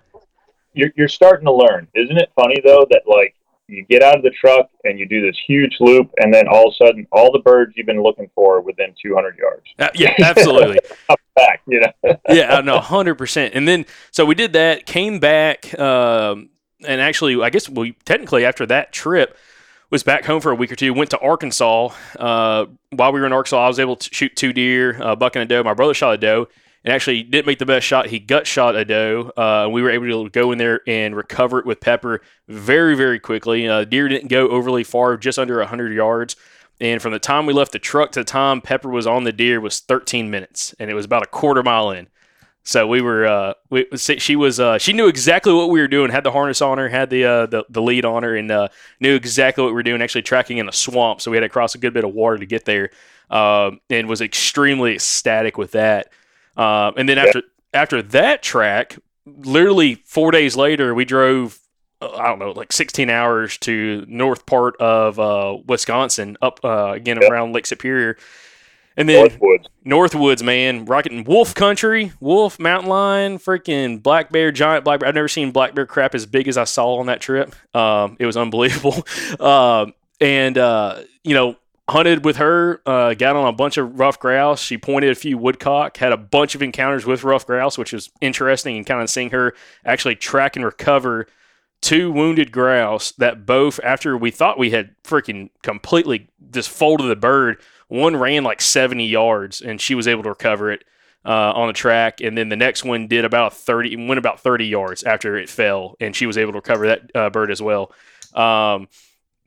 [0.75, 2.31] You're, you're starting to learn, isn't it?
[2.35, 3.35] Funny though that like
[3.69, 6.69] you get out of the truck and you do this huge loop, and then all
[6.69, 9.63] of a sudden, all the birds you've been looking for within 200 yards.
[9.79, 10.79] Uh, yeah, absolutely.
[11.37, 12.17] back, you know.
[12.29, 13.55] yeah, no, hundred percent.
[13.55, 16.51] And then so we did that, came back, um,
[16.87, 19.37] and actually, I guess we technically after that trip
[19.91, 20.93] was back home for a week or two.
[20.93, 21.91] Went to Arkansas.
[22.19, 25.37] Uh, while we were in Arkansas, I was able to shoot two deer, a buck
[25.37, 25.63] and a doe.
[25.63, 26.49] My brother shot a doe
[26.85, 28.07] and actually didn't make the best shot.
[28.07, 29.33] He gut shot a doe.
[29.37, 33.21] Uh, we were able to go in there and recover it with pepper very, very
[33.21, 33.69] quickly.
[33.69, 36.37] Uh, deer didn't go overly far, just under 100 yards.
[36.81, 39.33] And from the time we left the truck to the time Pepper was on the
[39.33, 42.09] deer was 13 minutes, and it was about a quarter mile in.
[42.65, 46.11] So we were, uh, we, she was, uh, she knew exactly what we were doing.
[46.11, 48.69] Had the harness on her, had the uh, the, the lead on her, and uh,
[49.01, 50.01] knew exactly what we were doing.
[50.01, 52.39] Actually, tracking in a swamp, so we had to cross a good bit of water
[52.39, 52.91] to get there,
[53.31, 56.13] uh, and was extremely ecstatic with that.
[56.57, 57.81] Uh, and then after yeah.
[57.81, 61.59] after that track, literally four days later, we drove.
[62.01, 66.93] Uh, I don't know, like 16 hours to north part of uh, Wisconsin, up uh,
[66.93, 68.17] again around Lake Superior,
[68.97, 74.85] and then Northwoods, Northwoods, man, rocking wolf country, wolf, mountain lion, freaking black bear, giant
[74.85, 75.09] black bear.
[75.09, 77.55] I've never seen black bear crap as big as I saw on that trip.
[77.75, 79.07] Um, it was unbelievable.
[79.41, 81.57] um, and uh, you know,
[81.93, 84.61] hunted with her, uh, got on a bunch of ruffed grouse.
[84.61, 88.11] She pointed a few woodcock, had a bunch of encounters with ruffed grouse, which was
[88.21, 91.27] interesting and kind of seeing her actually track and recover
[91.81, 97.17] two wounded grouse that both, after we thought we had freaking completely just folded the
[97.17, 100.85] bird, one ran like 70 yards and she was able to recover it.
[101.25, 104.67] Uh, on the track, and then the next one did about 30, went about 30
[104.67, 107.93] yards after it fell, and she was able to recover that uh, bird as well.
[108.35, 108.89] Um,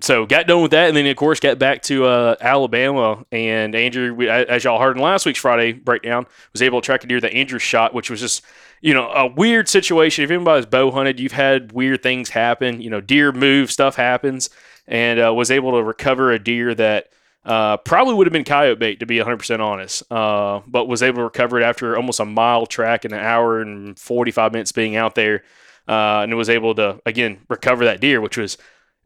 [0.01, 3.25] so got done with that, and then of course got back to uh, Alabama.
[3.31, 7.03] And Andrew, we, as y'all heard in last week's Friday breakdown, was able to track
[7.03, 8.43] a deer that Andrew shot, which was just
[8.81, 10.25] you know a weird situation.
[10.25, 12.81] If anybody's bow hunted, you've had weird things happen.
[12.81, 14.49] You know, deer move, stuff happens,
[14.85, 17.09] and uh, was able to recover a deer that.
[17.45, 21.17] Uh, probably would have been coyote bait to be 100% honest, uh, but was able
[21.17, 24.95] to recover it after almost a mile track and an hour and 45 minutes being
[24.95, 25.43] out there,
[25.87, 28.57] uh, and was able to again recover that deer, which was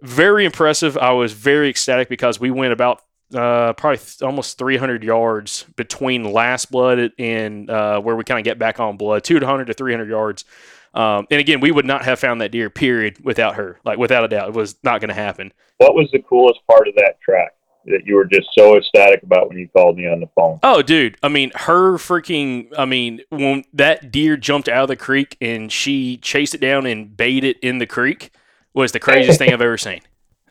[0.02, 0.98] very impressive.
[0.98, 3.02] I was very ecstatic because we went about
[3.34, 8.44] uh, probably th- almost 300 yards between last blood and uh, where we kind of
[8.44, 10.46] get back on blood, 200 to 300 yards.
[10.94, 13.80] Um, and again, we would not have found that deer, period, without her.
[13.86, 15.54] Like, without a doubt, it was not going to happen.
[15.78, 17.54] What was the coolest part of that track
[17.86, 20.60] that you were just so ecstatic about when you called me on the phone?
[20.64, 21.18] Oh, dude.
[21.22, 25.72] I mean, her freaking, I mean, when that deer jumped out of the creek and
[25.72, 28.32] she chased it down and bayed it in the creek
[28.74, 30.02] was the craziest thing I've ever seen.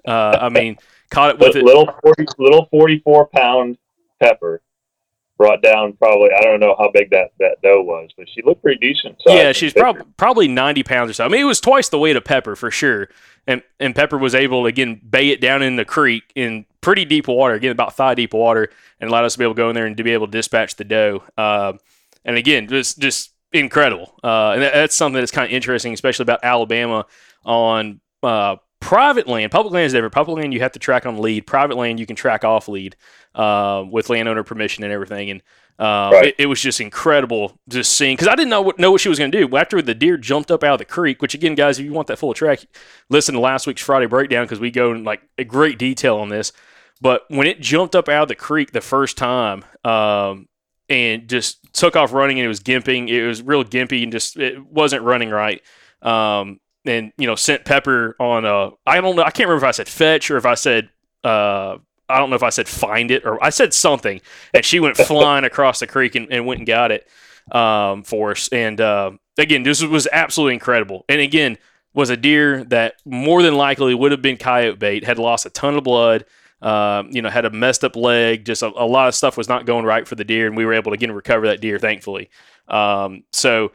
[0.07, 0.77] Uh, I mean,
[1.11, 3.79] caught it with a little 40, little forty four pound
[4.21, 4.63] pepper
[5.39, 8.63] brought down probably I don't know how big that that doe was, but she looked
[8.63, 9.17] pretty decent.
[9.25, 11.25] Yeah, she's probably probably ninety pounds or so.
[11.25, 13.09] I mean, it was twice the weight of Pepper for sure.
[13.47, 17.05] And and Pepper was able to again bay it down in the creek in pretty
[17.05, 18.69] deep water, again about thigh deep water,
[19.01, 20.33] and allowed us to be able to go in there and to be able to
[20.33, 21.23] dispatch the doe.
[21.39, 21.75] Uh,
[22.25, 24.15] and again, just just incredible.
[24.23, 27.07] Uh, and that's something that's kind of interesting, especially about Alabama
[27.45, 30.15] on uh, private land, public land is different.
[30.15, 31.47] Public land you have to track on lead.
[31.47, 32.97] Private land you can track off lead
[33.35, 35.31] uh, with landowner permission and everything.
[35.31, 35.43] And
[35.79, 36.27] uh, right.
[36.27, 39.09] it, it, was just incredible just seeing because I didn't know what know what she
[39.09, 41.23] was going to do after the deer jumped up out of the creek.
[41.23, 42.65] Which again, guys, if you want that full track,
[43.11, 46.29] listen to last week's Friday breakdown because we go in like a great detail on
[46.29, 46.53] this.
[47.01, 50.49] But when it jumped up out of the creek the first time, um,
[50.89, 54.37] and just took off running and it was gimping, it was real gimpy and just
[54.37, 55.63] it wasn't running right.
[56.03, 59.69] Um, and you know sent Pepper on a I don't know I can't remember if
[59.69, 60.89] I said fetch or if I said
[61.25, 61.79] uh,
[62.09, 64.21] I don't know if I said find it or I said something.
[64.55, 67.07] And she went flying across the creek and, and, went and got it
[67.53, 68.49] um, for us.
[68.49, 71.05] And uh, again this was absolutely incredible.
[71.09, 71.59] And again
[71.95, 75.51] was a deer that more than likely would have been coyote bait had lost a
[75.51, 76.25] ton of blood
[76.61, 79.49] uh, you know had a messed up leg just a, a, lot of stuff was
[79.49, 81.79] not going right for the deer and we were able to again recover that deer
[81.79, 82.31] thankfully.
[82.69, 83.73] Um, so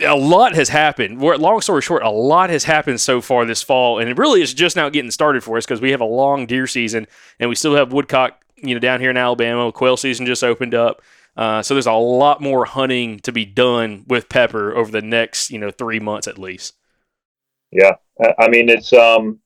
[0.00, 1.20] a lot has happened.
[1.20, 4.54] Long story short, a lot has happened so far this fall, and it really is
[4.54, 7.06] just now getting started for us because we have a long deer season,
[7.38, 9.72] and we still have woodcock, you know, down here in Alabama.
[9.72, 11.02] Quail season just opened up,
[11.36, 15.50] uh, so there's a lot more hunting to be done with pepper over the next,
[15.50, 16.74] you know, three months at least.
[17.70, 17.96] Yeah,
[18.38, 19.40] I mean it's um,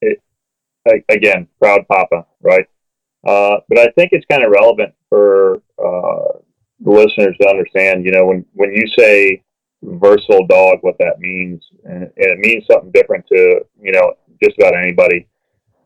[0.00, 0.22] it,
[1.08, 2.66] again, proud papa, right?
[3.26, 6.38] Uh, but I think it's kind of relevant for uh,
[6.80, 9.42] the listeners to understand, you know, when, when you say
[9.82, 14.58] versatile dog, what that means, and, and it means something different to, you know, just
[14.58, 15.26] about anybody.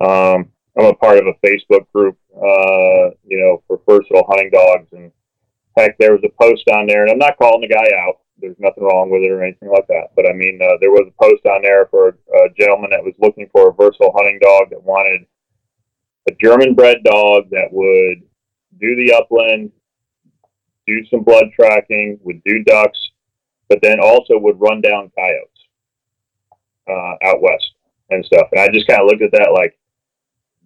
[0.01, 4.89] Um, I'm a part of a Facebook group, uh, you know, for versatile hunting dogs.
[4.93, 5.13] And
[5.77, 8.21] heck, there was a post on there, and I'm not calling the guy out.
[8.39, 10.09] There's nothing wrong with it or anything like that.
[10.17, 13.15] But I mean, uh, there was a post on there for a gentleman that was
[13.19, 15.27] looking for a versatile hunting dog that wanted
[16.29, 18.23] a German bred dog that would
[18.81, 19.71] do the upland,
[20.87, 23.12] do some blood tracking, would do ducks,
[23.73, 25.65] but then also would run down coyotes
[26.87, 27.73] uh, out west
[28.11, 28.49] and stuff.
[28.53, 29.79] And I just kind of looked at that like,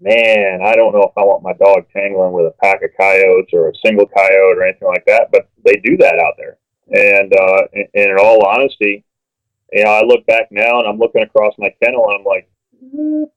[0.01, 3.53] man, I don't know if I want my dog tangling with a pack of coyotes
[3.53, 6.59] or a single coyote or anything like that, but they do that out there.
[6.91, 7.63] And, uh,
[7.95, 9.05] and in all honesty,
[9.71, 12.51] you know, I look back now and I'm looking across my kennel and I'm like,
[12.85, 13.31] mm,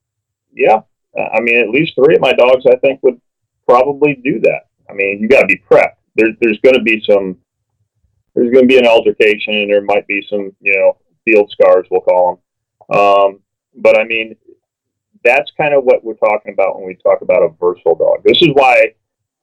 [0.51, 0.79] yeah,
[1.15, 3.21] I mean, at least three of my dogs, I think, would
[3.67, 4.65] probably do that.
[4.89, 5.97] I mean, you got to be prepped.
[6.15, 7.37] There's there's going to be some,
[8.39, 11.85] there's going to be an altercation, and there might be some, you know, field scars,
[11.91, 12.41] we'll call
[12.89, 12.97] them.
[12.97, 13.39] Um,
[13.75, 14.35] but I mean,
[15.23, 18.23] that's kind of what we're talking about when we talk about a versatile dog.
[18.23, 18.93] This is why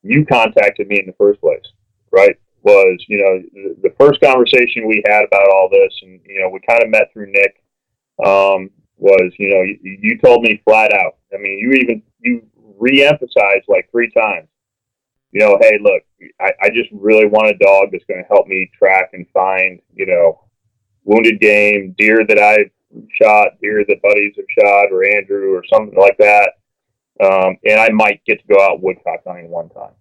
[0.03, 1.65] you contacted me in the first place,
[2.11, 2.37] right?
[2.63, 6.49] Was you know the, the first conversation we had about all this, and you know
[6.49, 7.63] we kind of met through Nick.
[8.25, 11.19] Um, was you know you, you told me flat out.
[11.33, 12.43] I mean, you even you
[12.79, 14.49] re-emphasized like three times.
[15.37, 16.03] You know, hey, look,
[16.41, 19.79] I, I just really want a dog that's going to help me track and find,
[19.95, 20.41] you know,
[21.05, 22.71] wounded game, deer that I've
[23.21, 26.53] shot, deer that buddies have shot, or Andrew, or something like that.
[27.23, 29.93] Um, and I might get to go out woodcock hunting one time.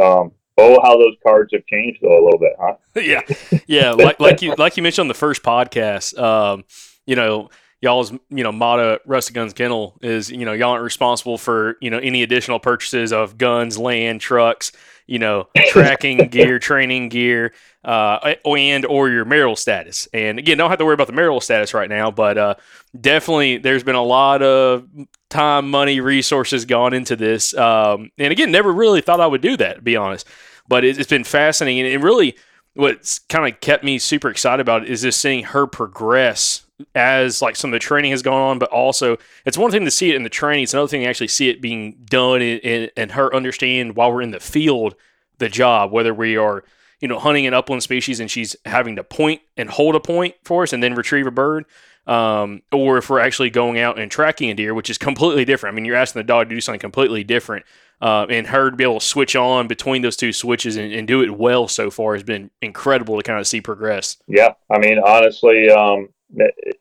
[0.00, 2.76] Um, oh, how those cards have changed though a little bit, huh?
[3.00, 3.22] yeah,
[3.66, 3.90] yeah.
[3.90, 6.16] Like like you like you mentioned on the first podcast.
[6.16, 6.62] Um,
[7.04, 7.50] you know,
[7.82, 11.76] y'all's you know motto at Rusty Guns Kennel is you know y'all aren't responsible for
[11.82, 14.72] you know any additional purchases of guns, land, trucks,
[15.06, 17.52] you know, tracking gear, training gear,
[17.84, 20.08] uh, and or your marital status.
[20.14, 22.54] And again, don't have to worry about the marital status right now, but uh,
[22.98, 24.88] definitely there's been a lot of
[25.28, 27.54] time, money, resources gone into this.
[27.54, 30.26] Um, and again, never really thought I would do that, to be honest.
[30.68, 32.36] But it's been fascinating, and really,
[32.74, 36.64] what's kind of kept me super excited about it is just seeing her progress
[36.94, 39.90] as like some of the training has gone on, but also it's one thing to
[39.90, 40.64] see it in the training.
[40.64, 44.22] It's another thing to actually see it being done and, and her understand while we're
[44.22, 44.94] in the field
[45.38, 46.64] the job, whether we are
[47.00, 50.34] you know hunting an upland species and she's having to point and hold a point
[50.44, 51.66] for us and then retrieve a bird.
[52.04, 55.72] Um, or if we're actually going out and tracking a deer, which is completely different.
[55.72, 57.64] I mean, you're asking the dog to do something completely different.
[58.00, 61.06] Uh, and her to be able to switch on between those two switches and, and,
[61.06, 64.16] do it well so far has been incredible to kind of see progress.
[64.26, 66.08] Yeah, I mean, honestly, um,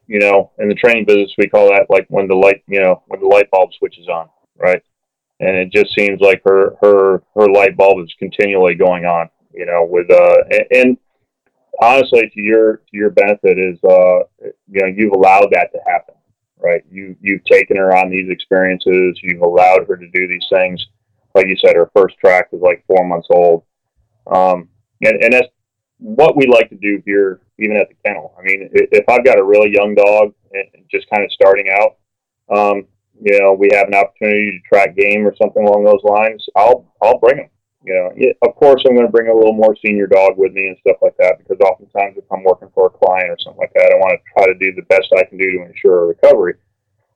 [0.07, 3.03] you know, in the training business, we call that like when the light, you know,
[3.07, 4.81] when the light bulb switches on, right?
[5.39, 9.65] And it just seems like her her her light bulb is continually going on, you
[9.65, 10.97] know, with uh, and, and
[11.81, 14.19] honestly, to your to your benefit is uh,
[14.69, 16.15] you know, you've allowed that to happen,
[16.57, 16.83] right?
[16.89, 20.85] You you've taken her on these experiences, you've allowed her to do these things.
[21.33, 23.63] Like you said, her first track was like four months old,
[24.27, 24.69] um,
[25.01, 25.47] and and that's
[26.01, 28.33] what we like to do here, even at the kennel.
[28.37, 31.97] I mean, if I've got a really young dog and just kind of starting out,
[32.49, 32.87] um,
[33.21, 36.91] you know, we have an opportunity to track game or something along those lines, I'll
[37.01, 37.49] I'll bring them.
[37.83, 40.67] You know, of course, I'm going to bring a little more senior dog with me
[40.67, 43.73] and stuff like that because oftentimes if I'm working for a client or something like
[43.73, 46.07] that, I want to try to do the best I can do to ensure a
[46.07, 46.55] recovery.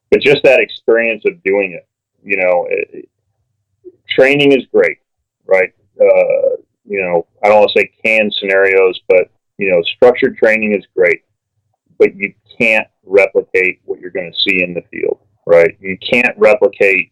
[0.10, 1.88] But just that experience of doing it,
[2.24, 3.10] you know, it,
[4.10, 5.00] training is great,
[5.46, 5.74] right?
[6.00, 10.76] Uh, you know, I don't want to say canned scenarios, but you know, structured training
[10.76, 11.24] is great,
[11.98, 15.78] but you can't replicate what you're going to see in the field, right?
[15.80, 17.12] You can't replicate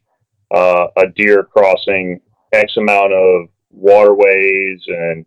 [0.54, 2.22] uh, a deer crossing
[2.52, 5.26] X amount of waterways and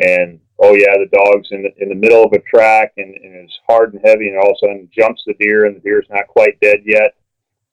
[0.00, 3.44] and oh yeah, the dog's in the, in the middle of a track and, and
[3.44, 6.06] is hard and heavy, and all of a sudden jumps the deer, and the deer's
[6.10, 7.14] not quite dead yet,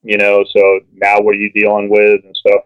[0.03, 0.43] you know.
[0.55, 2.61] So now what are you dealing with and stuff?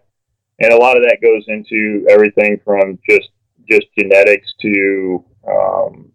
[0.60, 3.30] And a lot of that goes into everything from just
[3.70, 6.10] just genetics to um,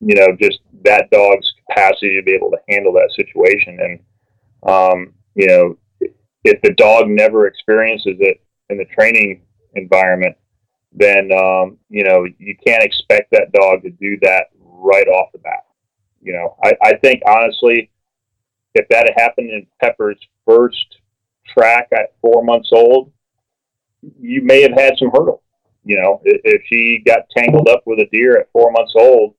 [0.00, 3.78] you know just that dog's capacity to be able to handle that situation.
[3.80, 4.00] And
[4.70, 5.76] um, you know
[6.42, 9.42] if the dog never experiences it in the training
[9.74, 10.36] environment
[10.92, 15.38] then um, you know you can't expect that dog to do that right off the
[15.38, 15.64] bat.
[16.20, 17.90] You know I, I think honestly
[18.74, 20.98] if that had happened in pepper's first
[21.46, 23.12] track at four months old
[24.20, 25.42] you may have had some hurdles
[25.84, 29.34] you know, if she got tangled up with a deer at four months old,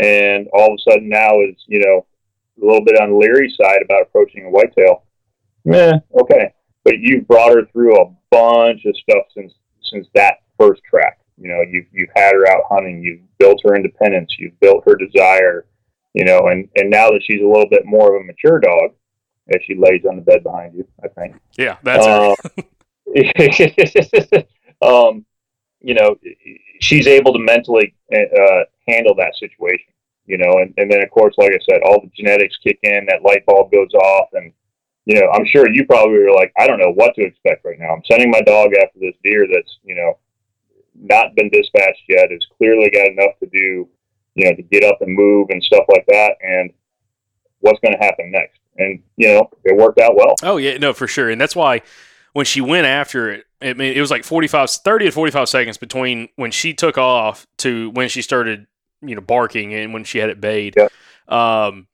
[0.00, 2.06] and all of a sudden now is you know
[2.60, 5.04] a little bit on the leery side about approaching a whitetail,
[5.64, 6.52] meh, okay.
[6.84, 11.20] But you've brought her through a bunch of stuff since since that first track.
[11.36, 13.02] You know, you've you've had her out hunting.
[13.02, 14.34] You've built her independence.
[14.38, 15.66] You've built her desire.
[16.12, 18.92] You know, and and now that she's a little bit more of a mature dog,
[19.52, 21.36] as she lays on the bed behind you, I think.
[21.56, 22.34] Yeah, that's her.
[24.82, 25.26] um, um,
[25.84, 26.16] you know,
[26.80, 29.92] she's able to mentally uh, handle that situation.
[30.26, 33.06] You know, and, and then of course, like I said, all the genetics kick in,
[33.08, 34.52] that light bulb goes off, and
[35.04, 37.78] you know, I'm sure you probably were like, I don't know what to expect right
[37.78, 37.92] now.
[37.92, 40.18] I'm sending my dog after this deer that's you know
[40.94, 42.30] not been dispatched yet.
[42.30, 43.86] It's clearly got enough to do,
[44.34, 46.36] you know, to get up and move and stuff like that.
[46.40, 46.72] And
[47.60, 48.60] what's going to happen next?
[48.78, 50.34] And you know, it worked out well.
[50.42, 51.28] Oh yeah, no, for sure.
[51.28, 51.82] And that's why
[52.32, 55.78] when she went after it, I mean, it was like 45, 30 to 45 seconds
[55.78, 58.66] between when she took off to when she started,
[59.02, 60.74] you know, barking and when she had it bayed.
[60.76, 60.88] Yeah.
[61.28, 61.86] Um,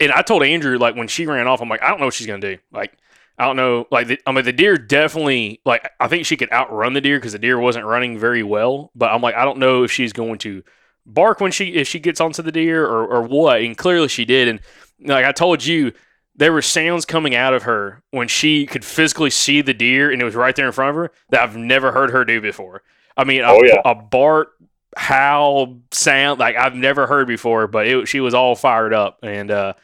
[0.00, 2.14] and I told Andrew, like, when she ran off, I'm like, I don't know what
[2.14, 2.62] she's going to do.
[2.72, 2.98] Like,
[3.38, 3.86] I don't know.
[3.90, 7.18] Like, the, I mean, the deer definitely, like, I think she could outrun the deer
[7.18, 8.90] because the deer wasn't running very well.
[8.94, 10.62] But I'm like, I don't know if she's going to
[11.06, 13.62] bark when she, if she gets onto the deer or, or what.
[13.62, 14.48] And clearly she did.
[14.48, 14.60] And
[15.00, 15.92] like I told you,
[16.36, 20.20] there were sounds coming out of her when she could physically see the deer and
[20.20, 22.82] it was right there in front of her that I've never heard her do before.
[23.16, 23.80] I mean, a, Oh, yeah.
[23.84, 24.52] a bark,
[24.96, 29.18] howl, sound like I've never heard before, but it, she was all fired up.
[29.22, 29.74] And uh,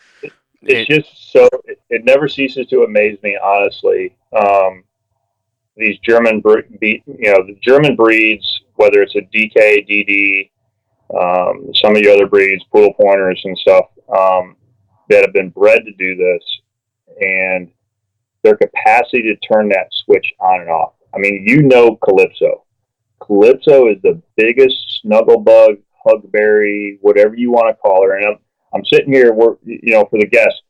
[0.63, 4.85] it's it- just so it, it never ceases to amaze me honestly um,
[5.77, 6.43] these german
[6.81, 9.55] be, you know the german breeds whether it's a dk
[9.89, 10.51] dd
[11.19, 13.87] um, some of the other breeds poodle pointers and stuff
[14.17, 14.55] um,
[15.11, 16.61] that have been bred to do this
[17.21, 17.71] and
[18.43, 22.65] their capacity to turn that switch on and off i mean you know calypso
[23.21, 28.39] calypso is the biggest snuggle bug hugberry whatever you want to call her and I'm,
[28.73, 29.33] I'm sitting here.
[29.33, 30.61] We're you know for the guests,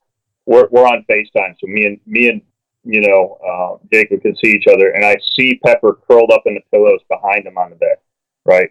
[0.46, 2.42] we're we're on Facetime, so me and me and
[2.84, 6.54] you know uh, Jacob can see each other, and I see Pepper curled up in
[6.54, 7.96] the pillows behind him on the bed,
[8.44, 8.70] right?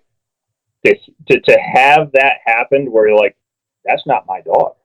[0.85, 0.95] To
[1.29, 3.37] to, to have that happen, where you're like,
[3.85, 4.75] that's not my dog.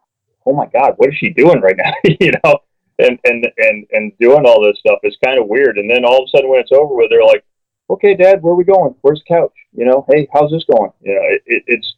[0.46, 1.92] Oh my God, what is she doing right now?
[2.20, 2.58] you know,
[2.98, 5.78] and and and and doing all this stuff is kind of weird.
[5.78, 7.44] And then all of a sudden, when it's over with, they're like,
[7.90, 8.94] okay, Dad, where are we going?
[9.02, 9.54] Where's the couch?
[9.72, 10.92] You know, hey, how's this going?
[11.00, 11.94] You know, it, it, it's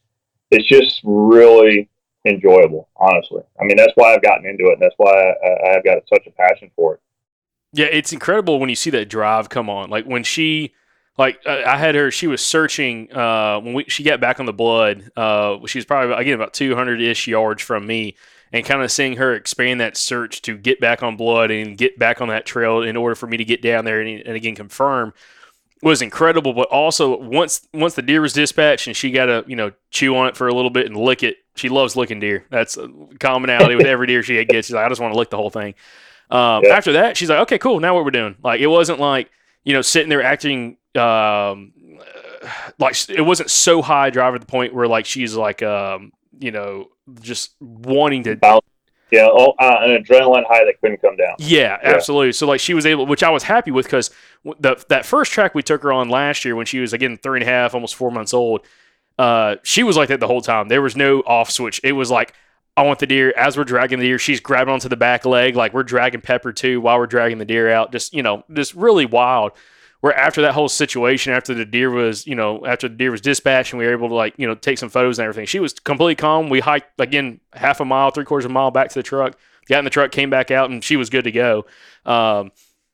[0.51, 1.88] it's just really
[2.24, 3.42] enjoyable, honestly.
[3.61, 4.74] I mean, that's why I've gotten into it.
[4.74, 7.01] And that's why I, I've got such a passion for it.
[7.72, 9.90] Yeah, it's incredible when you see that drive come on.
[9.90, 10.72] Like when she,
[11.18, 14.53] like I had her, she was searching uh, when we she got back on the
[14.53, 15.11] blood.
[15.16, 18.16] Uh, she was probably again about two hundred ish yards from me,
[18.53, 21.99] and kind of seeing her expand that search to get back on blood and get
[21.99, 24.55] back on that trail in order for me to get down there and, and again
[24.55, 25.12] confirm
[25.82, 26.53] was incredible.
[26.53, 30.16] But also once once the deer was dispatched and she got to you know chew
[30.16, 31.38] on it for a little bit and lick it.
[31.55, 32.44] She loves licking deer.
[32.51, 32.88] That's a
[33.18, 34.66] commonality with every deer she gets.
[34.68, 35.74] She's like, I just want to lick the whole thing.
[36.30, 36.74] Um, Yeah.
[36.74, 37.80] After that, she's like, okay, cool.
[37.80, 38.36] Now what we're doing?
[38.42, 39.30] Like, it wasn't like
[39.64, 41.72] you know sitting there acting um,
[42.78, 46.51] like it wasn't so high drive at the point where like she's like um, you
[46.51, 46.88] know
[47.20, 48.36] just wanting to.
[49.12, 51.36] Know, oh, uh, an adrenaline high that couldn't come down.
[51.38, 52.32] Yeah, absolutely.
[52.32, 54.11] So like she was able, which I was happy with because
[54.59, 57.40] the that first track we took her on last year when she was again three
[57.40, 58.66] and a half, almost four months old.
[59.18, 60.68] Uh, she was like that the whole time.
[60.68, 61.80] There was no off switch.
[61.84, 62.34] It was like
[62.76, 63.32] I want the deer.
[63.36, 66.52] As we're dragging the deer, she's grabbing onto the back leg, like we're dragging Pepper
[66.52, 67.92] too while we're dragging the deer out.
[67.92, 69.52] Just you know, just really wild.
[70.07, 73.20] Where after that whole situation, after the deer was, you know, after the deer was
[73.20, 75.59] dispatched and we were able to like, you know, take some photos and everything, she
[75.59, 76.48] was completely calm.
[76.48, 79.36] We hiked again half a mile, three quarters of a mile back to the truck,
[79.68, 81.66] got in the truck, came back out, and she was good to go.
[82.04, 82.52] Um,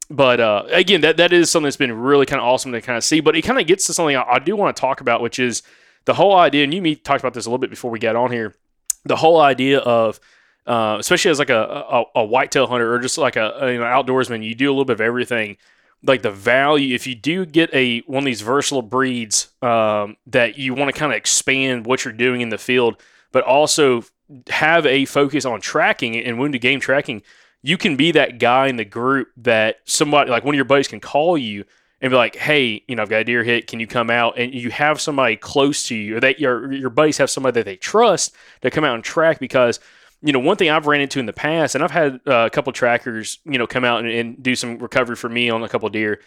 [0.09, 2.97] but uh, again, that that is something that's been really kind of awesome to kind
[2.97, 3.21] of see.
[3.21, 5.39] But it kind of gets to something I, I do want to talk about, which
[5.39, 5.63] is
[6.07, 6.65] the whole idea.
[6.65, 8.55] And you me talked about this a little bit before we got on here.
[9.05, 10.19] The whole idea of
[10.67, 13.79] uh, especially as like a, a, a whitetail hunter or just like a, a you
[13.81, 15.59] know outdoorsman, you do a little bit of everything.
[16.05, 20.59] Like the value, if you do get a one of these versatile breeds um, that
[20.59, 23.01] you want to kind of expand what you're doing in the field,
[23.31, 24.05] but also
[24.49, 27.23] have a focus on tracking and wounded game tracking,
[27.63, 30.89] you can be that guy in the group that somebody like one of your buddies
[30.89, 31.65] can call you
[32.01, 33.69] and be like, "Hey, you know, I've got a deer hit.
[33.69, 36.91] Can you come out?" And you have somebody close to you, or that your your
[36.91, 39.39] buddies have somebody that they trust to come out and track.
[39.39, 39.79] Because
[40.23, 42.51] you know, one thing I've ran into in the past, and I've had uh, a
[42.51, 45.69] couple trackers, you know, come out and, and do some recovery for me on a
[45.69, 46.21] couple deer,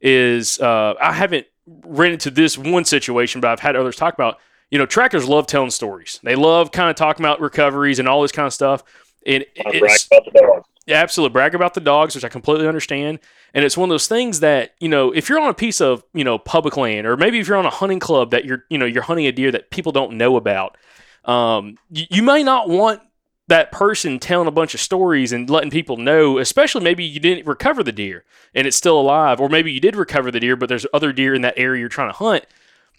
[0.00, 1.46] is uh, I haven't
[1.84, 4.38] ran into this one situation, but I've had others talk about.
[4.70, 6.20] You know, trackers love telling stories.
[6.22, 8.84] They love kind of talking about recoveries and all this kind of stuff.
[9.26, 10.64] And Want to brag it's, about the dog.
[10.86, 11.32] yeah, absolutely.
[11.32, 13.18] Brag about the dogs, which I completely understand.
[13.52, 16.04] And it's one of those things that, you know, if you're on a piece of,
[16.14, 18.78] you know, public land, or maybe if you're on a hunting club that you're, you
[18.78, 20.76] know, you're hunting a deer that people don't know about,
[21.24, 23.02] um, you, you may not want
[23.50, 27.46] that person telling a bunch of stories and letting people know, especially maybe you didn't
[27.46, 28.24] recover the deer
[28.54, 31.34] and it's still alive, or maybe you did recover the deer, but there's other deer
[31.34, 32.44] in that area you're trying to hunt.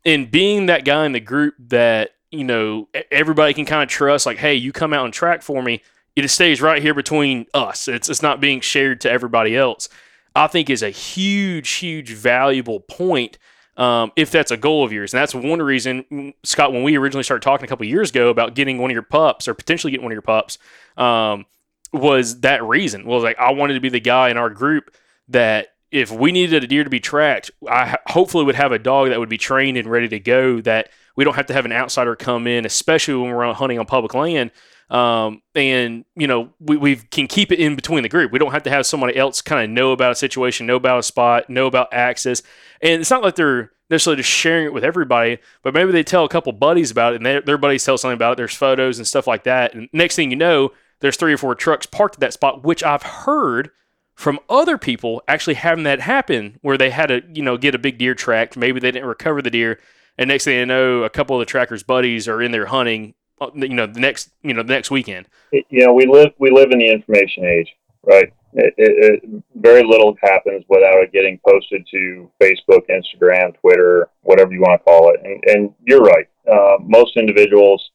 [0.05, 4.25] and being that guy in the group that you know everybody can kind of trust,
[4.25, 5.81] like, hey, you come out and track for me,
[6.15, 7.87] it stays right here between us.
[7.87, 9.89] It's it's not being shared to everybody else.
[10.35, 13.37] I think is a huge, huge, valuable point.
[13.81, 17.23] Um, if that's a goal of yours, and that's one reason, Scott, when we originally
[17.23, 20.03] started talking a couple years ago about getting one of your pups or potentially getting
[20.03, 20.59] one of your pups,
[20.97, 21.47] um,
[21.91, 23.05] was that reason.
[23.05, 24.95] Was like I wanted to be the guy in our group
[25.29, 29.09] that if we needed a deer to be tracked, I hopefully would have a dog
[29.09, 30.61] that would be trained and ready to go.
[30.61, 33.85] That we don't have to have an outsider come in, especially when we're hunting on
[33.85, 34.51] public land.
[34.89, 38.33] Um, and you know we, we can keep it in between the group.
[38.33, 40.99] We don't have to have somebody else kind of know about a situation, know about
[40.99, 42.41] a spot, know about access.
[42.81, 46.25] And it's not like they're necessarily just sharing it with everybody, but maybe they tell
[46.25, 48.37] a couple buddies about it, and their, their buddies tell something about it.
[48.37, 49.73] There's photos and stuff like that.
[49.73, 52.83] And next thing you know, there's three or four trucks parked at that spot, which
[52.83, 53.71] I've heard
[54.15, 57.79] from other people actually having that happen, where they had to you know get a
[57.79, 58.57] big deer tracked.
[58.57, 59.79] Maybe they didn't recover the deer,
[60.21, 63.15] and next thing you know, a couple of the trackers' buddies are in there hunting.
[63.39, 65.27] uh, You know, the next you know the next weekend.
[65.51, 68.31] you know, we live we live in the information age, right?
[68.53, 74.51] It, it, it, very little happens without it getting posted to Facebook, Instagram, Twitter, whatever
[74.51, 75.21] you want to call it.
[75.23, 76.27] And, and you're right.
[76.51, 77.91] Uh, most individuals,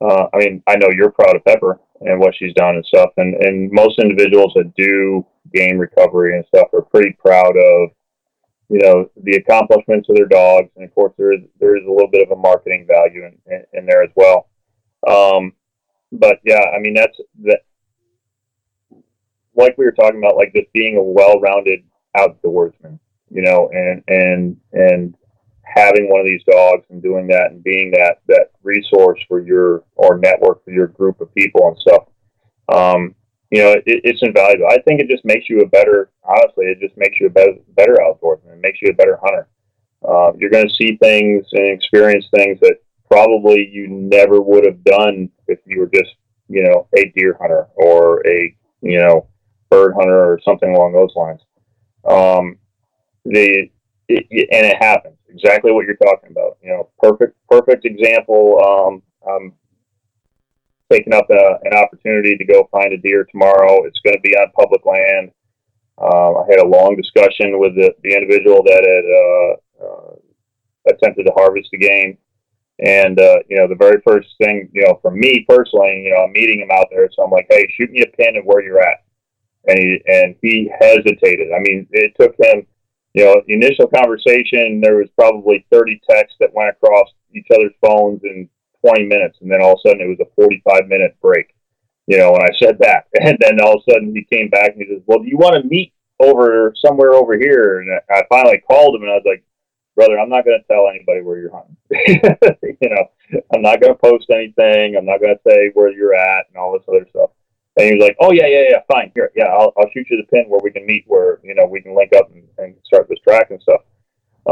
[0.00, 3.10] uh, I mean, I know you're proud of Pepper and what she's done and stuff,
[3.16, 7.90] and, and most individuals that do game recovery and stuff are pretty proud of,
[8.70, 11.90] you know, the accomplishments of their dogs, and of course there is there is a
[11.90, 14.48] little bit of a marketing value in, in, in there as well.
[15.08, 15.54] Um,
[16.12, 17.62] but yeah, I mean that's that.
[19.56, 21.80] Like we were talking about, like just being a well-rounded
[22.16, 25.16] outdoorsman, you know, and and and
[25.64, 29.82] having one of these dogs and doing that and being that that resource for your
[29.96, 32.04] or network for your group of people and stuff.
[32.68, 33.16] Um,
[33.50, 34.66] you know, it, it's invaluable.
[34.70, 36.10] I think it just makes you a better.
[36.24, 38.54] Honestly, it just makes you a better better outdoorsman.
[38.54, 39.48] It makes you a better hunter.
[40.06, 42.76] Uh, you're going to see things and experience things that
[43.10, 46.14] probably you never would have done if you were just
[46.48, 49.26] you know a deer hunter or a you know
[49.70, 51.40] bird hunter or something along those lines.
[52.04, 52.58] Um,
[53.24, 53.68] the
[54.08, 56.58] it, it- and it happens exactly what you're talking about.
[56.62, 58.58] You know, perfect perfect example.
[58.64, 59.52] Um, I'm
[60.90, 63.84] taking up a, an opportunity to go find a deer tomorrow.
[63.84, 65.30] It's going to be on public land.
[65.98, 71.24] Um, I had a long discussion with the, the individual that had uh, uh, attempted
[71.24, 72.18] to harvest the game.
[72.78, 76.24] And, uh, you know, the very first thing, you know, for me personally, you know,
[76.24, 77.08] I'm meeting him out there.
[77.12, 79.04] So I'm like, hey, shoot me a pin of where you're at.
[79.66, 81.52] And he, and he hesitated.
[81.52, 82.66] I mean, it took him,
[83.12, 88.22] you know, initial conversation, there was probably 30 texts that went across each other's phones
[88.24, 88.48] in
[88.80, 89.38] 20 minutes.
[89.40, 91.54] And then all of a sudden it was a 45 minute break,
[92.06, 93.06] you know, and I said that.
[93.20, 95.38] And then all of a sudden he came back and he says, well, do you
[95.38, 97.80] want to meet over somewhere over here?
[97.80, 99.44] And I finally called him and I was like,
[99.94, 101.76] brother, I'm not going to tell anybody where you're hunting.
[102.80, 103.10] you know,
[103.52, 104.96] I'm not going to post anything.
[104.96, 107.30] I'm not going to say where you're at and all this other stuff.
[107.76, 109.12] And he was like, "Oh yeah, yeah, yeah, fine.
[109.14, 111.66] Here, yeah, I'll, I'll shoot you the pin where we can meet, where you know
[111.66, 113.82] we can link up and, and start this track and stuff."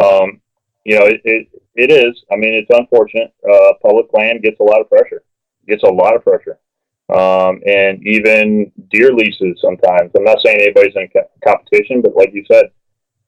[0.00, 0.40] Um,
[0.84, 1.48] you know, it, it
[1.78, 2.24] it is.
[2.32, 3.32] I mean, it's unfortunate.
[3.48, 5.22] Uh, public land gets a lot of pressure.
[5.66, 6.58] Gets a lot of pressure.
[7.08, 10.10] Um, and even deer leases sometimes.
[10.16, 12.66] I'm not saying anybody's in co- competition, but like you said,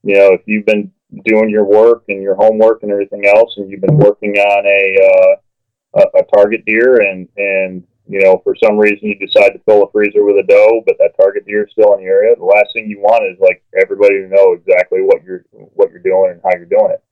[0.03, 0.91] you know, if you've been
[1.25, 4.97] doing your work and your homework and everything else, and you've been working on a
[5.11, 9.61] uh, a, a target deer, and and you know for some reason you decide to
[9.65, 12.35] fill a freezer with a doe, but that target deer is still in the area,
[12.37, 16.03] the last thing you want is like everybody to know exactly what you're what you're
[16.03, 17.03] doing and how you're doing it.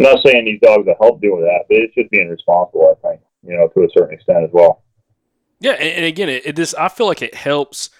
[0.00, 2.96] I'm not saying these dogs will help do that, but it's just being responsible.
[2.96, 4.82] I think you know to a certain extent as well.
[5.60, 7.90] Yeah, and, and again, it, it just I feel like it helps.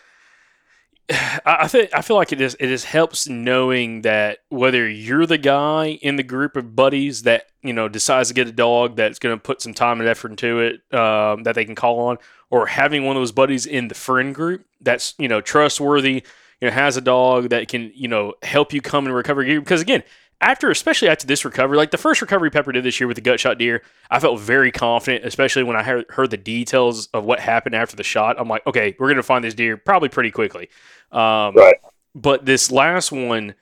[1.44, 5.36] I feel I feel like it just it just helps knowing that whether you're the
[5.36, 9.18] guy in the group of buddies that you know decides to get a dog that's
[9.18, 12.16] going to put some time and effort into it um, that they can call on,
[12.48, 16.24] or having one of those buddies in the friend group that's you know trustworthy,
[16.62, 19.44] you know has a dog that can you know help you come and recover.
[19.44, 20.03] Because again,
[20.41, 23.20] after especially after this recovery, like the first recovery Pepper did this year with the
[23.20, 27.24] gut shot deer, I felt very confident, especially when I heard, heard the details of
[27.24, 28.36] what happened after the shot.
[28.38, 30.68] I'm like, okay, we're gonna find this deer probably pretty quickly.
[31.12, 31.76] Um, Right.
[32.14, 33.55] But this last one,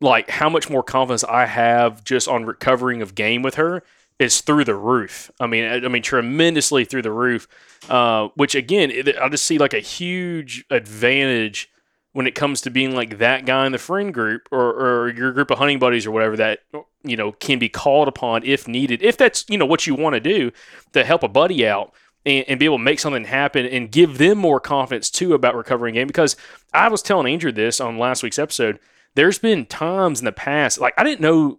[0.00, 3.84] like how much more confidence I have just on recovering of game with her
[4.18, 5.30] is through the roof.
[5.40, 7.48] I mean, I, I mean tremendously through the roof.
[7.88, 11.71] Uh, which again, it, I just see like a huge advantage
[12.12, 15.32] when it comes to being like that guy in the friend group or, or your
[15.32, 16.60] group of hunting buddies or whatever that
[17.02, 20.14] you know can be called upon if needed if that's you know what you want
[20.14, 20.50] to do
[20.92, 21.92] to help a buddy out
[22.24, 25.54] and, and be able to make something happen and give them more confidence too about
[25.56, 26.36] recovering game because
[26.72, 28.78] i was telling andrew this on last week's episode
[29.14, 31.58] there's been times in the past like i didn't know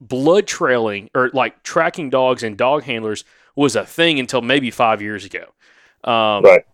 [0.00, 3.24] blood trailing or like tracking dogs and dog handlers
[3.56, 5.52] was a thing until maybe five years ago.
[6.02, 6.64] Um, Right.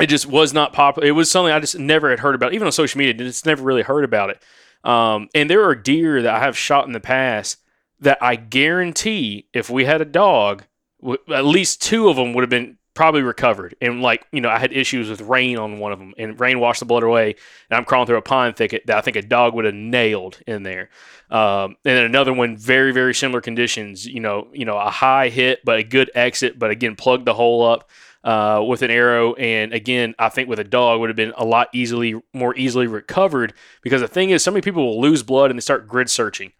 [0.00, 1.06] It just was not popular.
[1.06, 3.14] It was something I just never had heard about, even on social media.
[3.14, 4.42] Just never really heard about it.
[4.84, 7.58] Um, and there are deer that I have shot in the past
[8.00, 10.64] that I guarantee if we had a dog,
[11.00, 13.74] w- at least two of them would have been probably recovered.
[13.80, 16.58] And like, you know, I had issues with rain on one of them, and rain
[16.58, 17.36] washed the blood away.
[17.70, 20.40] And I'm crawling through a pine thicket that I think a dog would have nailed
[20.46, 20.90] in there.
[21.30, 24.04] Um, and then another one, very very similar conditions.
[24.04, 27.34] You know, you know, a high hit but a good exit, but again plugged the
[27.34, 27.88] hole up.
[28.24, 31.44] Uh, with an arrow, and again, I think with a dog would have been a
[31.44, 33.52] lot easily, more easily recovered.
[33.82, 36.52] Because the thing is, so many people will lose blood and they start grid searching.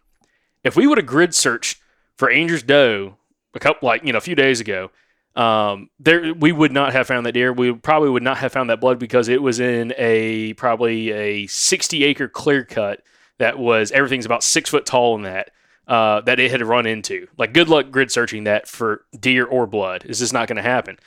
[0.65, 1.79] If we would have grid searched
[2.17, 3.15] for Andrews Doe
[3.53, 4.91] a couple, like you know, a few days ago,
[5.35, 7.51] um, there we would not have found that deer.
[7.51, 11.47] We probably would not have found that blood because it was in a probably a
[11.47, 13.01] 60 acre clear cut
[13.39, 15.51] that was everything's about six foot tall in that.
[15.85, 17.27] Uh, that it had run into.
[17.37, 20.05] Like, good luck grid searching that for deer or blood.
[20.07, 20.97] It's just not going to happen.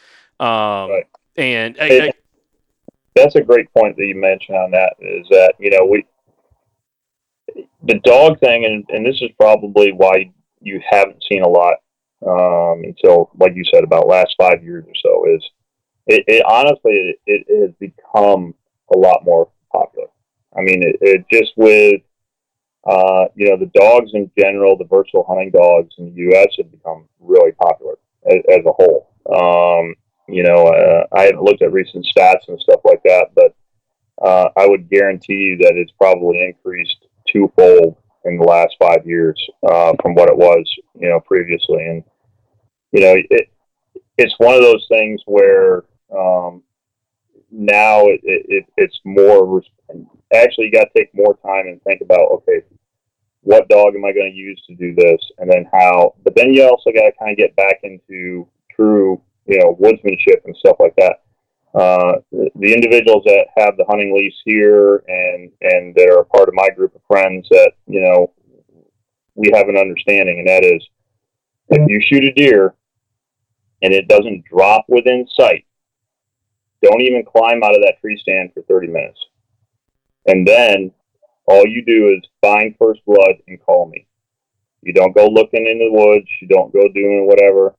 [0.40, 1.06] Um, Right.
[1.38, 2.12] And I- I-
[3.14, 6.04] that's a great point that you mentioned on that is that you know we
[7.84, 10.30] the dog thing and, and this is probably why
[10.60, 11.74] you haven't seen a lot
[12.26, 15.42] um, until like you said about last five years or so is
[16.06, 18.54] it, it honestly it, it has become
[18.94, 20.08] a lot more popular
[20.56, 22.02] i mean it, it just with
[22.86, 26.70] uh, you know the dogs in general the versatile hunting dogs in the us have
[26.70, 27.94] become really popular
[28.30, 29.94] as, as a whole um,
[30.28, 33.54] you know, uh, I haven't looked at recent stats and stuff like that, but
[34.22, 39.40] uh, I would guarantee you that it's probably increased twofold in the last five years
[39.68, 40.68] uh, from what it was,
[40.98, 41.84] you know, previously.
[41.84, 42.04] And
[42.92, 43.50] you know, it,
[44.16, 45.84] it's one of those things where
[46.16, 46.62] um,
[47.50, 49.62] now it, it, it's more.
[50.34, 52.62] Actually, you got to take more time and think about okay,
[53.42, 56.14] what dog am I going to use to do this, and then how.
[56.24, 60.44] But then you also got to kind of get back into true you know, woodsmanship
[60.44, 61.22] and stuff like that.
[61.74, 66.24] Uh, the, the individuals that have the hunting lease here and and that are a
[66.24, 68.32] part of my group of friends that you know
[69.34, 70.82] we have an understanding, and that is
[71.68, 72.74] if you shoot a deer
[73.82, 75.66] and it doesn't drop within sight,
[76.80, 79.20] don't even climb out of that tree stand for 30 minutes.
[80.26, 80.92] And then
[81.46, 84.06] all you do is find first blood and call me.
[84.82, 86.26] You don't go looking in the woods.
[86.40, 87.74] You don't go doing whatever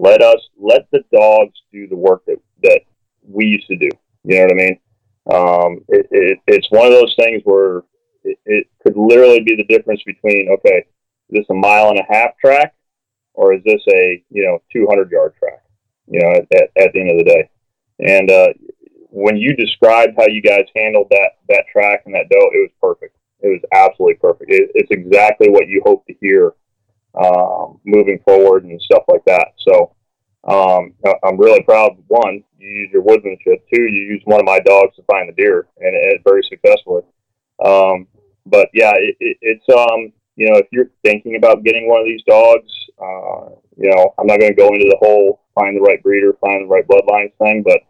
[0.00, 2.80] let us let the dogs do the work that that
[3.22, 3.88] we used to do.
[4.24, 4.78] You know what I mean?
[5.30, 7.82] Um, it, it, it's one of those things where
[8.24, 10.86] it, it could literally be the difference between okay,
[11.28, 12.74] is this a mile and a half track,
[13.34, 15.62] or is this a you know 200 yard track?
[16.06, 17.50] You know, at, at, at the end of the day.
[18.00, 18.48] And uh,
[19.10, 22.70] when you described how you guys handled that that track and that doe, it was
[22.80, 23.16] perfect.
[23.40, 24.50] It was absolutely perfect.
[24.50, 26.54] It, it's exactly what you hope to hear
[27.14, 29.48] um, moving forward and stuff like that.
[29.58, 29.94] So
[30.44, 30.94] um,
[31.24, 31.96] I'm really proud.
[32.08, 33.62] One, you use your woodsmanship.
[33.72, 37.02] Two, you use one of my dogs to find the deer, and it very successfully.
[37.64, 38.06] Um,
[38.46, 42.06] but yeah, it, it, it's um, you know, if you're thinking about getting one of
[42.06, 45.80] these dogs, uh, you know, I'm not going to go into the whole find the
[45.80, 47.80] right breeder, find the right bloodlines thing, but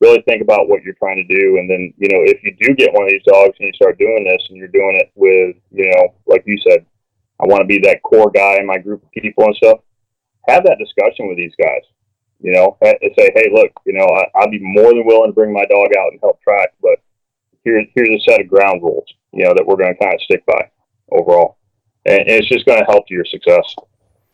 [0.00, 1.58] really think about what you're trying to do.
[1.58, 3.98] And then, you know, if you do get one of these dogs and you start
[3.98, 6.84] doing this and you're doing it with, you know, like you said,
[7.44, 9.80] I want to be that core guy in my group of people and stuff.
[10.48, 11.82] Have that discussion with these guys.
[12.40, 15.34] You know, and say, hey, look, you know, I, I'd be more than willing to
[15.34, 16.98] bring my dog out and help track, but
[17.64, 20.20] here's here's a set of ground rules, you know, that we're going to kind of
[20.20, 20.70] stick by
[21.10, 21.56] overall,
[22.04, 23.74] and, and it's just going to help your success.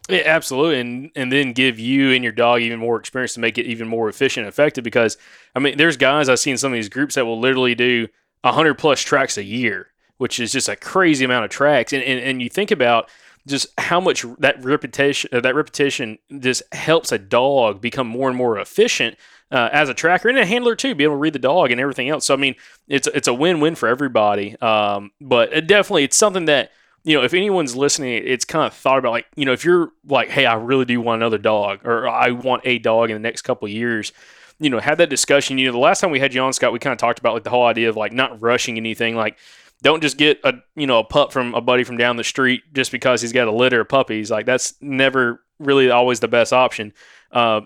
[0.09, 3.59] Yeah, absolutely, and and then give you and your dog even more experience to make
[3.59, 4.83] it even more efficient and effective.
[4.83, 5.17] Because
[5.55, 8.09] I mean, there's guys I've seen some of these groups that will literally do
[8.45, 9.89] hundred plus tracks a year,
[10.21, 11.95] which is just a crazy amount of tracks.
[11.95, 13.09] And and, and you think about
[13.49, 18.37] just how much that repetition uh, that repetition just helps a dog become more and
[18.37, 19.17] more efficient
[19.51, 21.81] uh, as a tracker and a handler too, be able to read the dog and
[21.81, 22.27] everything else.
[22.27, 22.55] So I mean,
[22.87, 24.61] it's it's a win win for everybody.
[24.61, 26.71] Um, but it definitely it's something that
[27.03, 29.91] you know, if anyone's listening, it's kind of thought about like, you know, if you're
[30.07, 33.27] like, hey, I really do want another dog or I want a dog in the
[33.27, 34.13] next couple of years,
[34.59, 35.57] you know, have that discussion.
[35.57, 37.33] You know, the last time we had you on, Scott, we kind of talked about
[37.33, 39.17] like the whole idea of like not rushing anything.
[39.17, 39.39] Like,
[39.83, 42.63] don't just get a, you know, a pup from a buddy from down the street
[42.73, 44.31] just because he's got a litter of puppies.
[44.31, 46.93] Like, that's never really always the best option.
[47.31, 47.61] Uh,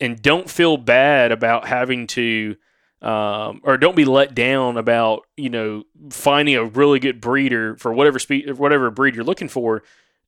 [0.00, 2.56] and don't feel bad about having to,
[3.02, 7.92] um, or don't be let down about you know finding a really good breeder for
[7.92, 9.82] whatever speed whatever breed you're looking for,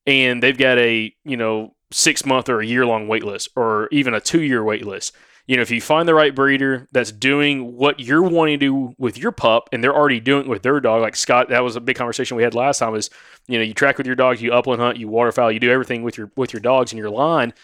[0.07, 3.89] and they've got a you know six month or a year long wait list or
[3.93, 5.15] even a two year wait list.
[5.47, 8.95] You know, if you find the right breeder that's doing what you're wanting to do
[8.99, 11.77] with your pup and they're already doing it with their dog, like Scott, that was
[11.77, 13.11] a big conversation we had last time is,
[13.47, 16.03] you know, you track with your dogs, you upland hunt, you waterfowl, you do everything
[16.03, 17.55] with your with your dogs and your line.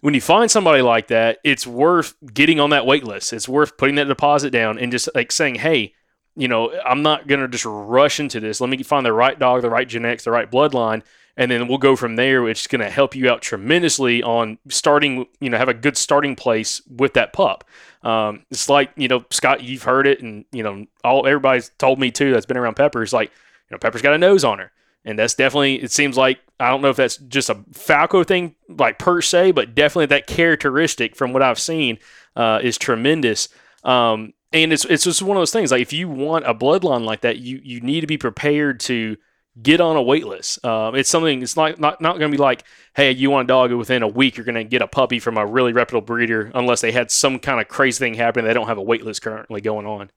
[0.00, 3.32] When you find somebody like that, it's worth getting on that wait list.
[3.32, 5.94] It's worth putting that deposit down and just like saying, hey,
[6.34, 8.60] you know, I'm not gonna just rush into this.
[8.60, 11.02] Let me find the right dog, the right genetics, the right bloodline
[11.36, 12.42] and then we'll go from there.
[12.42, 15.96] Which is going to help you out tremendously on starting you know have a good
[15.96, 17.64] starting place with that pup.
[18.02, 21.98] Um, it's like you know scott you've heard it and you know all everybody's told
[21.98, 24.58] me too that's been around pepper is like you know pepper's got a nose on
[24.58, 24.72] her.
[25.04, 28.54] And that's definitely it seems like i don't know if that's just a falco thing
[28.68, 31.98] like per se but definitely that characteristic from what i've seen
[32.36, 33.48] uh, is tremendous.
[33.84, 37.04] Um, and it's it's just one of those things like if you want a bloodline
[37.04, 39.16] like that you you need to be prepared to
[39.60, 40.64] get on a wait list.
[40.64, 41.42] Um, it's something.
[41.42, 44.08] It's not not, not going to be like, hey, you want a dog within a
[44.08, 47.10] week, you're going to get a puppy from a really reputable breeder, unless they had
[47.10, 48.44] some kind of crazy thing happen.
[48.44, 50.10] They don't have a wait list currently going on.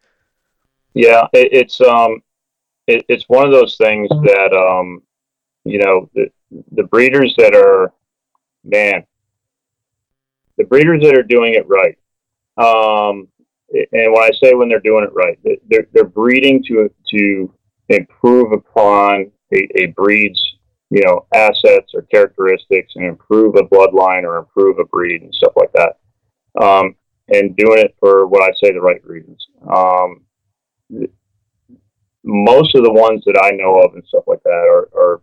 [0.93, 2.21] Yeah, it, it's um,
[2.87, 5.01] it, it's one of those things that um,
[5.65, 6.29] you know, the
[6.71, 7.91] the breeders that are,
[8.63, 9.03] man,
[10.57, 11.97] the breeders that are doing it right.
[12.57, 13.27] Um,
[13.73, 17.53] and when I say when they're doing it right, they're they're breeding to to
[17.89, 20.41] improve upon a, a breed's
[20.89, 25.53] you know assets or characteristics and improve a bloodline or improve a breed and stuff
[25.55, 25.97] like that.
[26.61, 26.95] Um,
[27.33, 29.47] and doing it for what i say the right reasons.
[29.67, 30.21] Um,
[32.23, 35.21] most of the ones that i know of and stuff like that are, are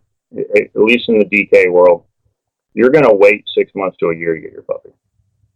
[0.55, 2.05] at least in the dk world
[2.73, 4.89] you're going to wait six months to a year to get your puppy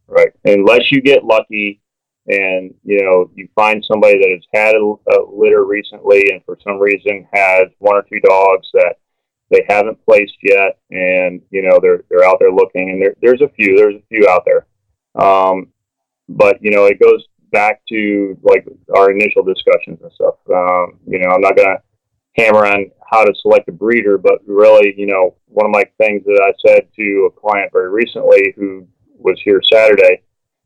[0.07, 0.29] right?
[0.45, 1.81] Unless you get lucky
[2.27, 6.57] and you know you find somebody that has had a, a, litter recently and for
[6.61, 8.95] some reason has one or two dogs that
[9.49, 10.77] they haven't placed yet.
[10.91, 14.07] And you know they're they're out there looking and there, there's a few there's a
[14.09, 14.65] few out there.
[15.15, 15.69] Um,
[16.29, 20.35] but you know it goes back to like our initial discussions and stuff.
[20.53, 21.81] Um, you know i'm not to
[22.35, 26.23] hammer on how to select a breeder but really you know one of my things
[26.25, 28.85] that i said to a client very recently who
[29.17, 30.21] was here saturday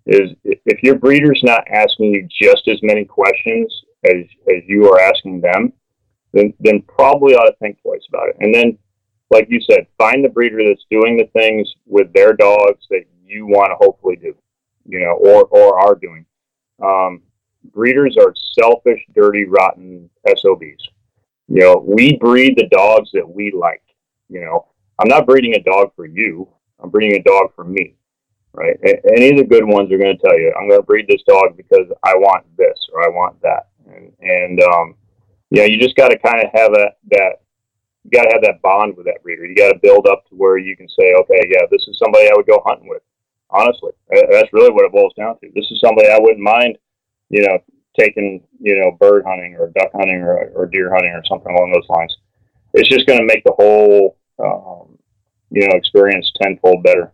[0.06, 5.00] is if your breeder's not asking you just as many questions as, as you are
[5.00, 5.74] asking them,
[6.34, 8.38] then, then probably ought to think twice about it.
[8.40, 8.78] And then,
[9.30, 13.46] like you said, find the breeder that's doing the things with their dogs that you
[13.46, 14.34] want to hopefully do,
[14.86, 16.26] you know, or, or are doing.
[16.84, 17.22] Um,
[17.74, 20.90] breeders are selfish, dirty, rotten SOBs.
[21.48, 23.84] You know, we breed the dogs that we like.
[24.30, 24.68] You know,
[25.00, 26.48] I'm not breeding a dog for you.
[26.80, 27.96] I'm breeding a dog for me
[28.54, 28.78] right?
[29.16, 31.24] any of the good ones are going to tell you, I'm going to breed this
[31.28, 33.70] dog because I want this or I want that.
[33.88, 34.96] And, and um,
[35.50, 37.42] yeah, you just got to kind of have that, that,
[38.04, 39.46] you got to have that bond with that breeder.
[39.46, 42.28] You got to build up to where you can say, okay, yeah, this is somebody
[42.28, 43.04] I would go hunting with.
[43.52, 45.52] Honestly, that's really what it boils down to.
[45.54, 46.78] This is somebody I wouldn't mind,
[47.30, 47.60] you know,
[48.00, 51.74] taking, you know, bird hunting or duck hunting or, or deer hunting or something along
[51.74, 52.16] those lines.
[52.74, 54.98] It's just going to make the whole, um,
[55.52, 57.12] you know, experience tenfold better.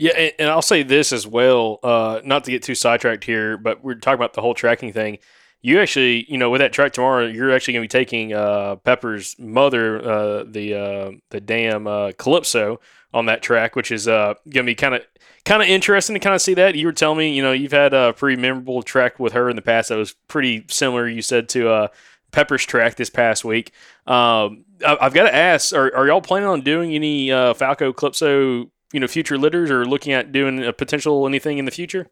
[0.00, 3.58] Yeah, and, and I'll say this as well, uh, not to get too sidetracked here,
[3.58, 5.18] but we're talking about the whole tracking thing.
[5.60, 8.76] You actually, you know, with that track tomorrow, you're actually going to be taking uh,
[8.76, 12.80] Pepper's mother, uh, the uh, the dam uh, Calypso,
[13.12, 15.02] on that track, which is uh, going to be kind of
[15.44, 16.76] kind of interesting to kind of see that.
[16.76, 19.56] You were telling me, you know, you've had a pretty memorable track with her in
[19.56, 21.06] the past that was pretty similar.
[21.10, 21.90] You said to
[22.32, 23.72] Pepper's track this past week.
[24.06, 27.92] Um, I, have got to ask: Are, are y'all planning on doing any uh, Falco
[27.92, 32.06] Calypso you know future litters or looking at doing a potential anything in the future?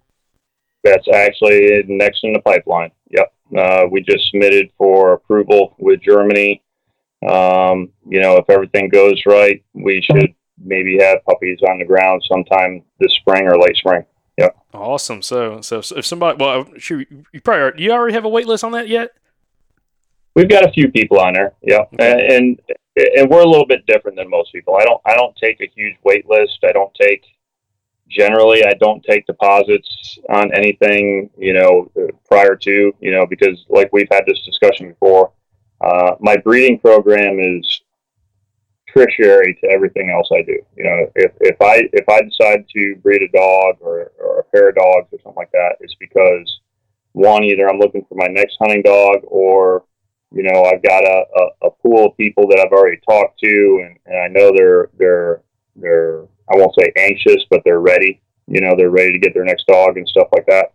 [0.84, 2.90] That's actually next in the pipeline.
[3.10, 6.62] Yep, uh, we just submitted for approval with Germany.
[7.28, 12.22] Um, you know, if everything goes right, we should maybe have puppies on the ground
[12.30, 14.04] sometime this spring or late spring.
[14.38, 14.56] Yep.
[14.72, 15.22] Awesome.
[15.22, 18.62] So, so, if somebody, well, sure, you probably are, you already have a wait list
[18.62, 19.10] on that yet?
[20.36, 21.54] We've got a few people on there.
[21.62, 22.36] Yeah, okay.
[22.36, 22.60] and, and
[23.16, 24.76] and we're a little bit different than most people.
[24.76, 26.58] I don't I don't take a huge wait list.
[26.64, 27.24] I don't take
[28.08, 31.90] generally I don't take deposits on anything you know
[32.26, 35.32] prior to you know because like we've had this discussion before.
[35.80, 37.82] Uh, my breeding program is
[38.92, 40.58] tertiary to everything else I do.
[40.76, 44.44] You know, if, if I if I decide to breed a dog or, or a
[44.44, 46.60] pair of dogs or something like that, it's because
[47.12, 49.84] one either I'm looking for my next hunting dog or
[50.30, 53.84] you know, I've got a, a, a, pool of people that I've already talked to,
[53.86, 55.42] and, and I know they're they're
[55.74, 58.20] they're I won't say anxious, but they're ready.
[58.46, 60.72] You know, they're ready to get their next dog and stuff like that.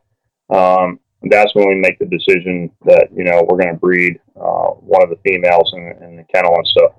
[0.56, 4.72] Um, that's when we make the decision that you know we're going to breed uh,
[4.82, 6.94] one of the females in, in, the kennel and stuff.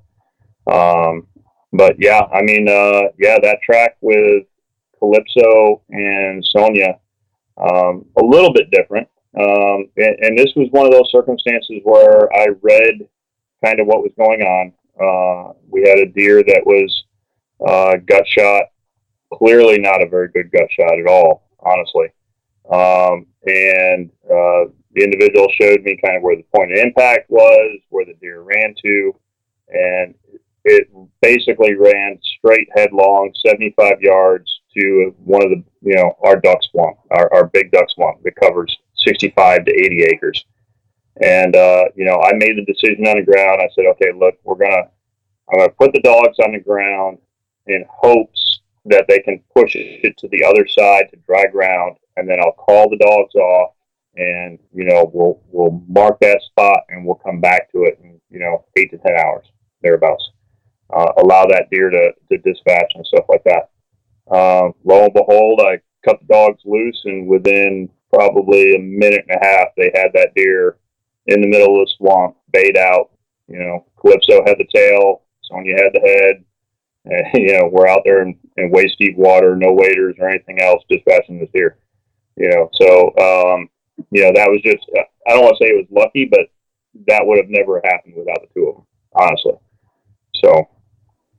[0.67, 1.27] Um,
[1.73, 4.45] but yeah, I mean, uh, yeah, that track with
[4.99, 6.99] Calypso and Sonia
[7.59, 9.09] um, a little bit different.
[9.39, 13.09] Um, and, and, this was one of those circumstances where I read
[13.65, 14.73] kind of what was going on.
[14.95, 17.05] Uh, we had a deer that was
[17.67, 18.67] uh, gut shot,
[19.33, 22.09] clearly not a very good gut shot at all, honestly.
[22.71, 27.81] Um, and uh, the individual showed me kind of where the point of impact was,
[27.89, 29.13] where the deer ran to,
[29.69, 30.15] and
[30.65, 30.89] it
[31.21, 36.99] basically ran straight headlong, 75 yards to one of the, you know, our duck swamp,
[37.11, 40.45] our, our big duck swamp that covers 65 to 80 acres.
[41.23, 43.61] And, uh, you know, I made the decision on the ground.
[43.61, 44.89] I said, okay, look, we're going to,
[45.51, 47.19] I'm going to put the dogs on the ground
[47.67, 51.97] in hopes that they can push it to the other side to dry ground.
[52.17, 53.75] And then I'll call the dogs off
[54.17, 58.21] and, you know, we'll, we'll mark that spot and we'll come back to it in,
[58.31, 59.47] you know, eight to 10 hours
[59.83, 60.31] thereabouts.
[60.95, 63.71] Uh, allow that deer to, to dispatch and stuff like that.
[64.31, 69.41] Um, lo and behold, I cut the dogs loose, and within probably a minute and
[69.41, 70.79] a half, they had that deer
[71.27, 73.11] in the middle of the swamp, bayed out.
[73.49, 76.45] You know, Calypso had the tail, Sonia had the head.
[77.05, 80.61] And, you know, we're out there in, in waist deep water, no waders or anything
[80.61, 81.79] else, dispatching this deer.
[82.37, 83.69] You know, so um,
[84.11, 84.85] you know that was just
[85.27, 86.49] I don't want to say it was lucky, but
[87.07, 89.53] that would have never happened without the two of them, honestly.
[90.43, 90.69] So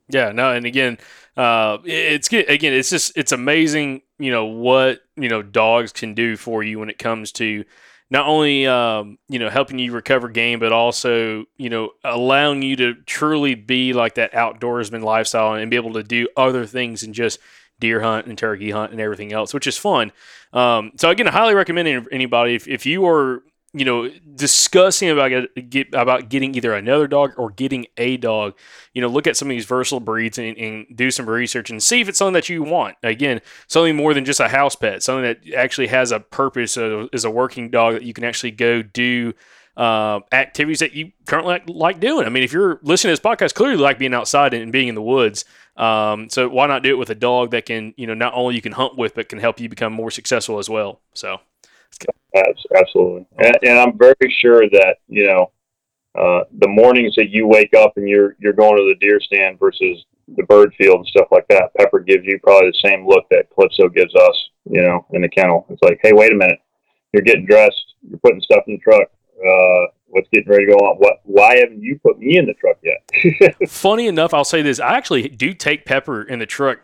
[0.08, 0.98] yeah, no, and again,
[1.36, 6.36] uh, it's again, it's just it's amazing, you know what you know dogs can do
[6.36, 7.64] for you when it comes to
[8.08, 12.76] not only um, you know helping you recover game, but also you know allowing you
[12.76, 17.14] to truly be like that outdoorsman lifestyle and be able to do other things and
[17.14, 17.38] just
[17.78, 20.12] deer hunt and turkey hunt and everything else, which is fun.
[20.52, 23.42] Um, so again, I highly recommend anybody if, if you are
[23.76, 25.30] you know, discussing about
[25.68, 28.54] get, about getting either another dog or getting a dog,
[28.94, 31.82] you know, look at some of these versatile breeds and, and, do some research and
[31.82, 32.96] see if it's something that you want.
[33.02, 37.06] Again, something more than just a house pet, something that actually has a purpose, uh,
[37.12, 39.34] is a working dog that you can actually go do
[39.76, 42.24] uh, activities that you currently like doing.
[42.24, 44.94] I mean, if you're listening to this podcast, clearly like being outside and being in
[44.94, 45.44] the woods.
[45.76, 48.54] Um, so why not do it with a dog that can, you know, not only
[48.54, 51.00] you can hunt with, but can help you become more successful as well.
[51.12, 51.40] So.
[52.74, 55.52] Absolutely, and, and, I'm very sure that you know
[56.18, 59.58] uh, the mornings that you wake up and you're you're going to the deer stand
[59.58, 60.04] versus
[60.36, 61.70] the bird field and stuff like that.
[61.78, 65.28] Pepper gives you probably the same look that Calypso gives us, you know, in the
[65.28, 65.66] kennel.
[65.70, 66.58] It's like, hey, wait a minute,
[67.12, 69.08] you're getting dressed, you're putting stuff in the truck.
[69.38, 70.96] Uh, what's getting ready to go on?
[70.96, 71.20] What?
[71.24, 73.54] Why haven't you put me in the truck yet?
[73.68, 76.80] Funny enough, I'll say this: I actually do take Pepper in the truck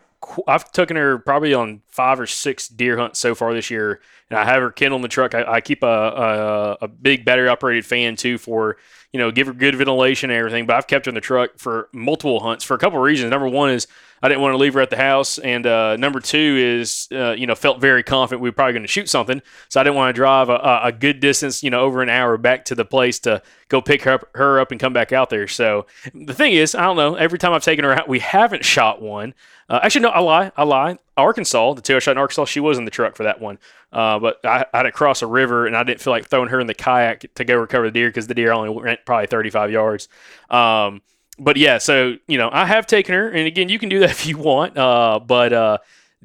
[0.47, 4.37] I've taken her probably on five or six deer hunts so far this year, and
[4.39, 5.35] I have her kennel in the truck.
[5.35, 8.77] I, I keep a, a, a big battery operated fan too for
[9.11, 10.65] you know give her good ventilation and everything.
[10.65, 13.31] But I've kept her in the truck for multiple hunts for a couple of reasons.
[13.31, 13.87] Number one is
[14.23, 17.31] I didn't want to leave her at the house, and uh, number two is uh,
[17.31, 19.97] you know felt very confident we were probably going to shoot something, so I didn't
[19.97, 22.85] want to drive a, a, good distance, you know, over an hour back to the
[22.85, 25.49] place to go pick her up, her up and come back out there.
[25.49, 27.15] So the thing is, I don't know.
[27.15, 29.33] Every time I've taken her out, we haven't shot one.
[29.67, 30.51] Uh, actually, no, I lie.
[30.55, 30.99] I lie.
[31.17, 33.59] Arkansas, the two I shot in Arkansas, she was in the truck for that one.
[33.91, 36.47] Uh, but I, I, had to cross a river, and I didn't feel like throwing
[36.47, 39.27] her in the kayak to go recover the deer because the deer only went probably
[39.27, 40.07] 35 yards.
[40.49, 41.01] Um,
[41.39, 44.11] but yeah, so you know, I have taken her, and again, you can do that
[44.11, 44.77] if you want.
[44.77, 45.77] Uh, but uh,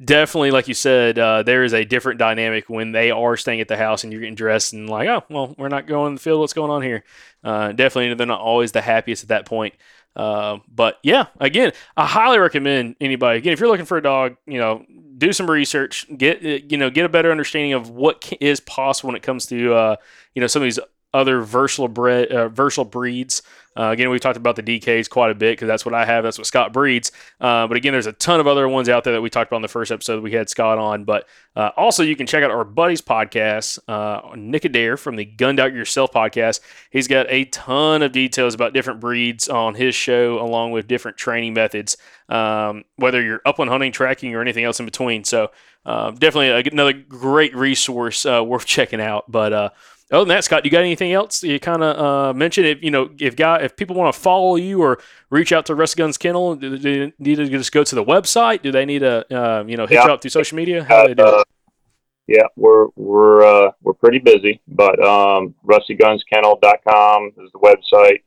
[0.03, 3.67] definitely, like you said, uh, there is a different dynamic when they are staying at
[3.67, 6.23] the house and you're getting dressed and like, oh, well, we're not going to the
[6.23, 6.39] field.
[6.39, 7.03] What's going on here?
[7.43, 9.73] Uh, definitely, they're not always the happiest at that point.
[10.15, 13.37] Uh, but yeah, again, I highly recommend anybody.
[13.37, 14.85] Again, if you're looking for a dog, you know,
[15.17, 19.15] do some research, get you know, get a better understanding of what is possible when
[19.15, 19.95] it comes to uh,
[20.33, 20.79] you know some of these
[21.13, 23.41] other versatile uh, versatile breeds.
[23.79, 26.23] Uh, again, we've talked about the DKs quite a bit because that's what I have.
[26.23, 27.11] That's what Scott breeds.
[27.39, 29.57] Uh, but again, there's a ton of other ones out there that we talked about
[29.57, 31.05] in the first episode we had Scott on.
[31.05, 35.23] But uh, also, you can check out our buddy's podcast, uh, Nick Adair from the
[35.23, 36.59] Gunned Out Yourself podcast.
[36.89, 41.17] He's got a ton of details about different breeds on his show, along with different
[41.17, 41.95] training methods,
[42.27, 45.23] um, whether you're upland hunting, tracking, or anything else in between.
[45.23, 45.51] So,
[45.85, 49.31] uh, definitely another great resource worth checking out.
[49.31, 49.73] But
[50.11, 52.65] other than that, Scott, you got anything else you kind of uh, mention?
[52.65, 54.99] If you know, if guy, if people want to follow you or
[55.29, 58.63] reach out to Rusty Guns Kennel, do they need to just go to the website?
[58.63, 60.05] Do they need to uh, you know hit yeah.
[60.05, 60.83] you up through social media?
[60.83, 61.43] How do they do uh,
[62.27, 68.21] Yeah, we're we're uh, we're pretty busy, but um, RustyGunsKennel.com is the website.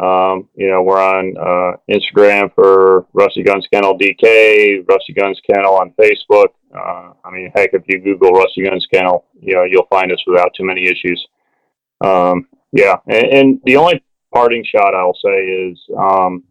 [0.00, 5.74] Um, you know, we're on uh, Instagram for Rusty Guns Kennel DK, Rusty Guns Kennel
[5.74, 6.48] on Facebook.
[6.74, 10.22] Uh, I mean, heck, if you Google Rusty Guns Kennel, you know, you'll find us
[10.26, 11.26] without too many issues.
[12.00, 14.02] Um, yeah, and, and, the only
[14.32, 16.44] parting shot I'll say is um,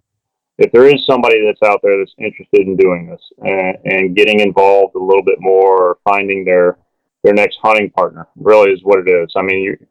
[0.59, 4.41] if there is somebody that's out there that's interested in doing this and, and, getting
[4.41, 6.77] involved a little bit more, or finding their
[7.23, 8.27] their next hunting partner.
[8.35, 9.31] Really, is what it is.
[9.35, 9.87] I mean, you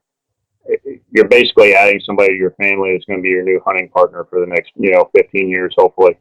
[1.11, 4.27] you're basically adding somebody to your family that's going to be your new hunting partner
[4.29, 6.19] for the next you know 15 years, hopefully.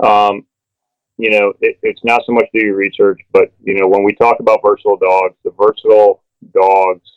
[0.00, 0.44] Um,
[1.18, 4.14] you know, it, it's not so much do your research, but you know, when we
[4.14, 7.08] talk about versatile dogs, the versatile dogs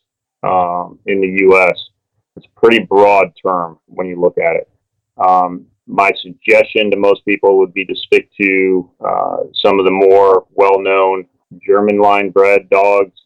[0.44, 1.90] um, in the U.S.
[2.38, 4.70] it's a pretty broad term when you look at it.
[5.18, 9.92] Um, my suggestion to most people would be to stick to uh, some of the
[9.92, 11.26] more well-known
[11.66, 13.20] German line bred dogs,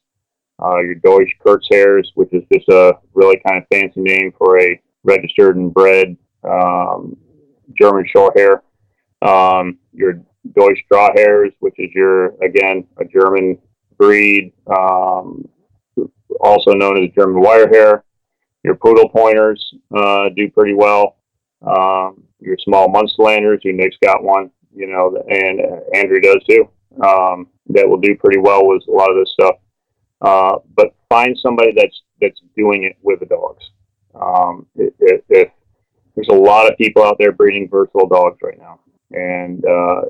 [0.61, 4.79] uh, your Deutsch Kurzhaars, which is just a really kind of fancy name for a
[5.03, 7.17] registered and bred um,
[7.77, 8.61] German Shorthair.
[9.21, 10.21] Um, your
[10.55, 13.57] Deutsch Drahthaars, which is your again a German
[13.97, 15.47] breed, um,
[16.41, 18.01] also known as German Wirehair.
[18.63, 21.17] Your Poodle Pointers uh, do pretty well.
[21.61, 25.61] Um, your small Munsterlanders, your Nick's got one, you know, and
[25.93, 26.69] Andrew does too.
[27.01, 29.55] Um, that will do pretty well with a lot of this stuff.
[30.23, 33.63] Uh, but find somebody that's that's doing it with the dogs.
[34.15, 38.79] Um, there's a lot of people out there breeding versatile dogs right now,
[39.11, 40.01] and uh,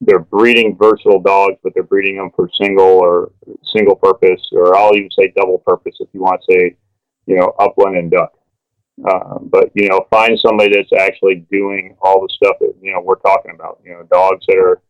[0.00, 3.32] they're breeding versatile dogs, but they're breeding them for single or
[3.64, 6.76] single purpose, or I'll even say double purpose if you want to say,
[7.26, 8.32] you know, upland and duck.
[9.08, 13.00] Uh, but you know, find somebody that's actually doing all the stuff that you know
[13.00, 13.80] we're talking about.
[13.84, 14.82] You know, dogs that are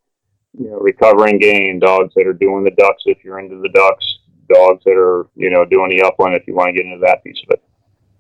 [0.59, 4.20] you know recovering game, dogs that are doing the ducks if you're into the ducks,
[4.53, 7.23] dogs that are you know doing the upland if you want to get into that
[7.25, 7.63] piece of it.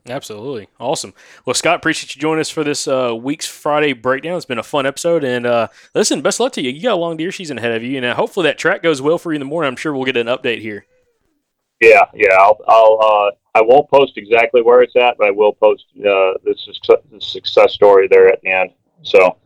[0.08, 0.68] Absolutely.
[0.78, 1.12] Awesome.
[1.44, 4.36] Well, Scott, appreciate you joining us for this uh, week's Friday breakdown.
[4.36, 5.24] It's been a fun episode.
[5.24, 6.70] And uh, listen, best luck to you.
[6.70, 7.98] You got a long deer season ahead of you.
[7.98, 9.68] And uh, hopefully that track goes well for you in the morning.
[9.68, 10.86] I'm sure we'll get an update here.
[11.80, 12.34] Yeah, yeah.
[12.38, 16.38] I'll, I'll uh, I won't post exactly where it's at, but I will post uh,
[16.44, 18.70] the, success, the success story there at the end.
[19.02, 19.36] So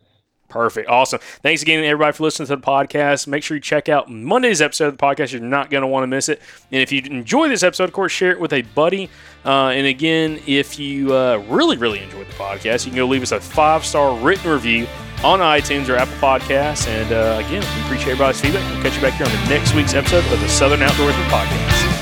[0.54, 0.88] Perfect.
[0.88, 1.18] Awesome.
[1.42, 3.26] Thanks again, everybody, for listening to the podcast.
[3.26, 5.32] Make sure you check out Monday's episode of the podcast.
[5.32, 6.40] You're not going to want to miss it.
[6.70, 9.10] And if you enjoy this episode, of course, share it with a buddy.
[9.44, 13.24] Uh, and again, if you uh, really, really enjoyed the podcast, you can go leave
[13.24, 14.86] us a five star written review
[15.24, 16.86] on iTunes or Apple Podcasts.
[16.86, 18.72] And uh, again, we appreciate everybody's feedback.
[18.72, 21.93] We'll catch you back here on the next week's episode of the Southern Outdoorsman Podcast.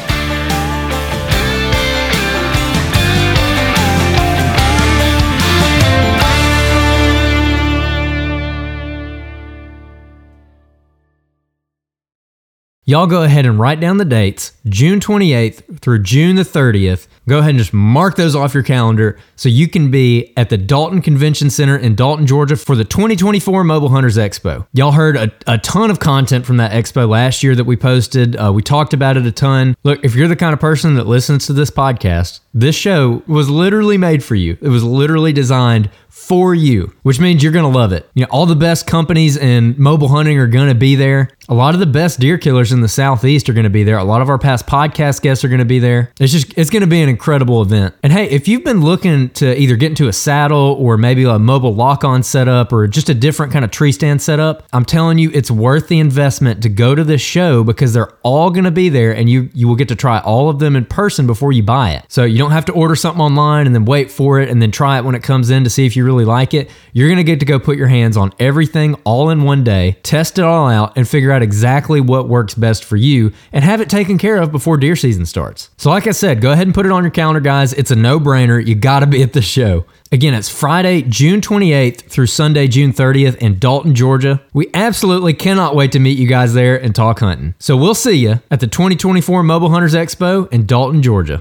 [12.85, 17.07] Y'all go ahead and write down the dates, June 28th through June the 30th.
[17.29, 20.59] Go ahead and just mark those off your calendar so you can be at the
[20.59, 24.67] Dalton Convention Center in Dalton, Georgia for the 2024 Mobile Hunters Expo.
[24.73, 28.35] Y'all heard a, a ton of content from that expo last year that we posted.
[28.35, 29.77] Uh, we talked about it a ton.
[29.85, 33.49] Look, if you're the kind of person that listens to this podcast, this show was
[33.49, 34.59] literally made for you.
[34.61, 38.09] It was literally designed for you, which means you're going to love it.
[38.15, 41.31] You know, all the best companies in mobile hunting are going to be there.
[41.49, 43.99] A lot of the best deer killers in the southeast are going to be there.
[43.99, 46.13] A lot of our past podcast guests are going to be there.
[46.21, 47.95] It's just it's going to be an incredible event.
[48.05, 51.41] And hey, if you've been looking to either get into a saddle or maybe a
[51.41, 55.31] mobile lock-on setup or just a different kind of tree stand setup, I'm telling you
[55.35, 58.89] it's worth the investment to go to this show because they're all going to be
[58.89, 61.65] there and you you will get to try all of them in person before you
[61.65, 62.05] buy it.
[62.09, 64.71] So you don't have to order something online and then wait for it and then
[64.71, 66.71] try it when it comes in to see if you really like it.
[66.93, 69.97] You're going to get to go put your hands on everything all in one day,
[70.05, 73.81] test it all out and figure out exactly what works best for you and have
[73.81, 75.71] it taken care of before deer season starts.
[75.79, 77.73] So, like I said, go ahead and put it on your calendar, guys.
[77.73, 78.65] It's a no brainer.
[78.65, 79.87] You got to be at the show.
[80.11, 84.43] Again, it's Friday, June 28th through Sunday, June 30th in Dalton, Georgia.
[84.53, 87.55] We absolutely cannot wait to meet you guys there and talk hunting.
[87.59, 91.41] So we'll see you at the 2024 Mobile Hunters Expo in Dalton, Georgia.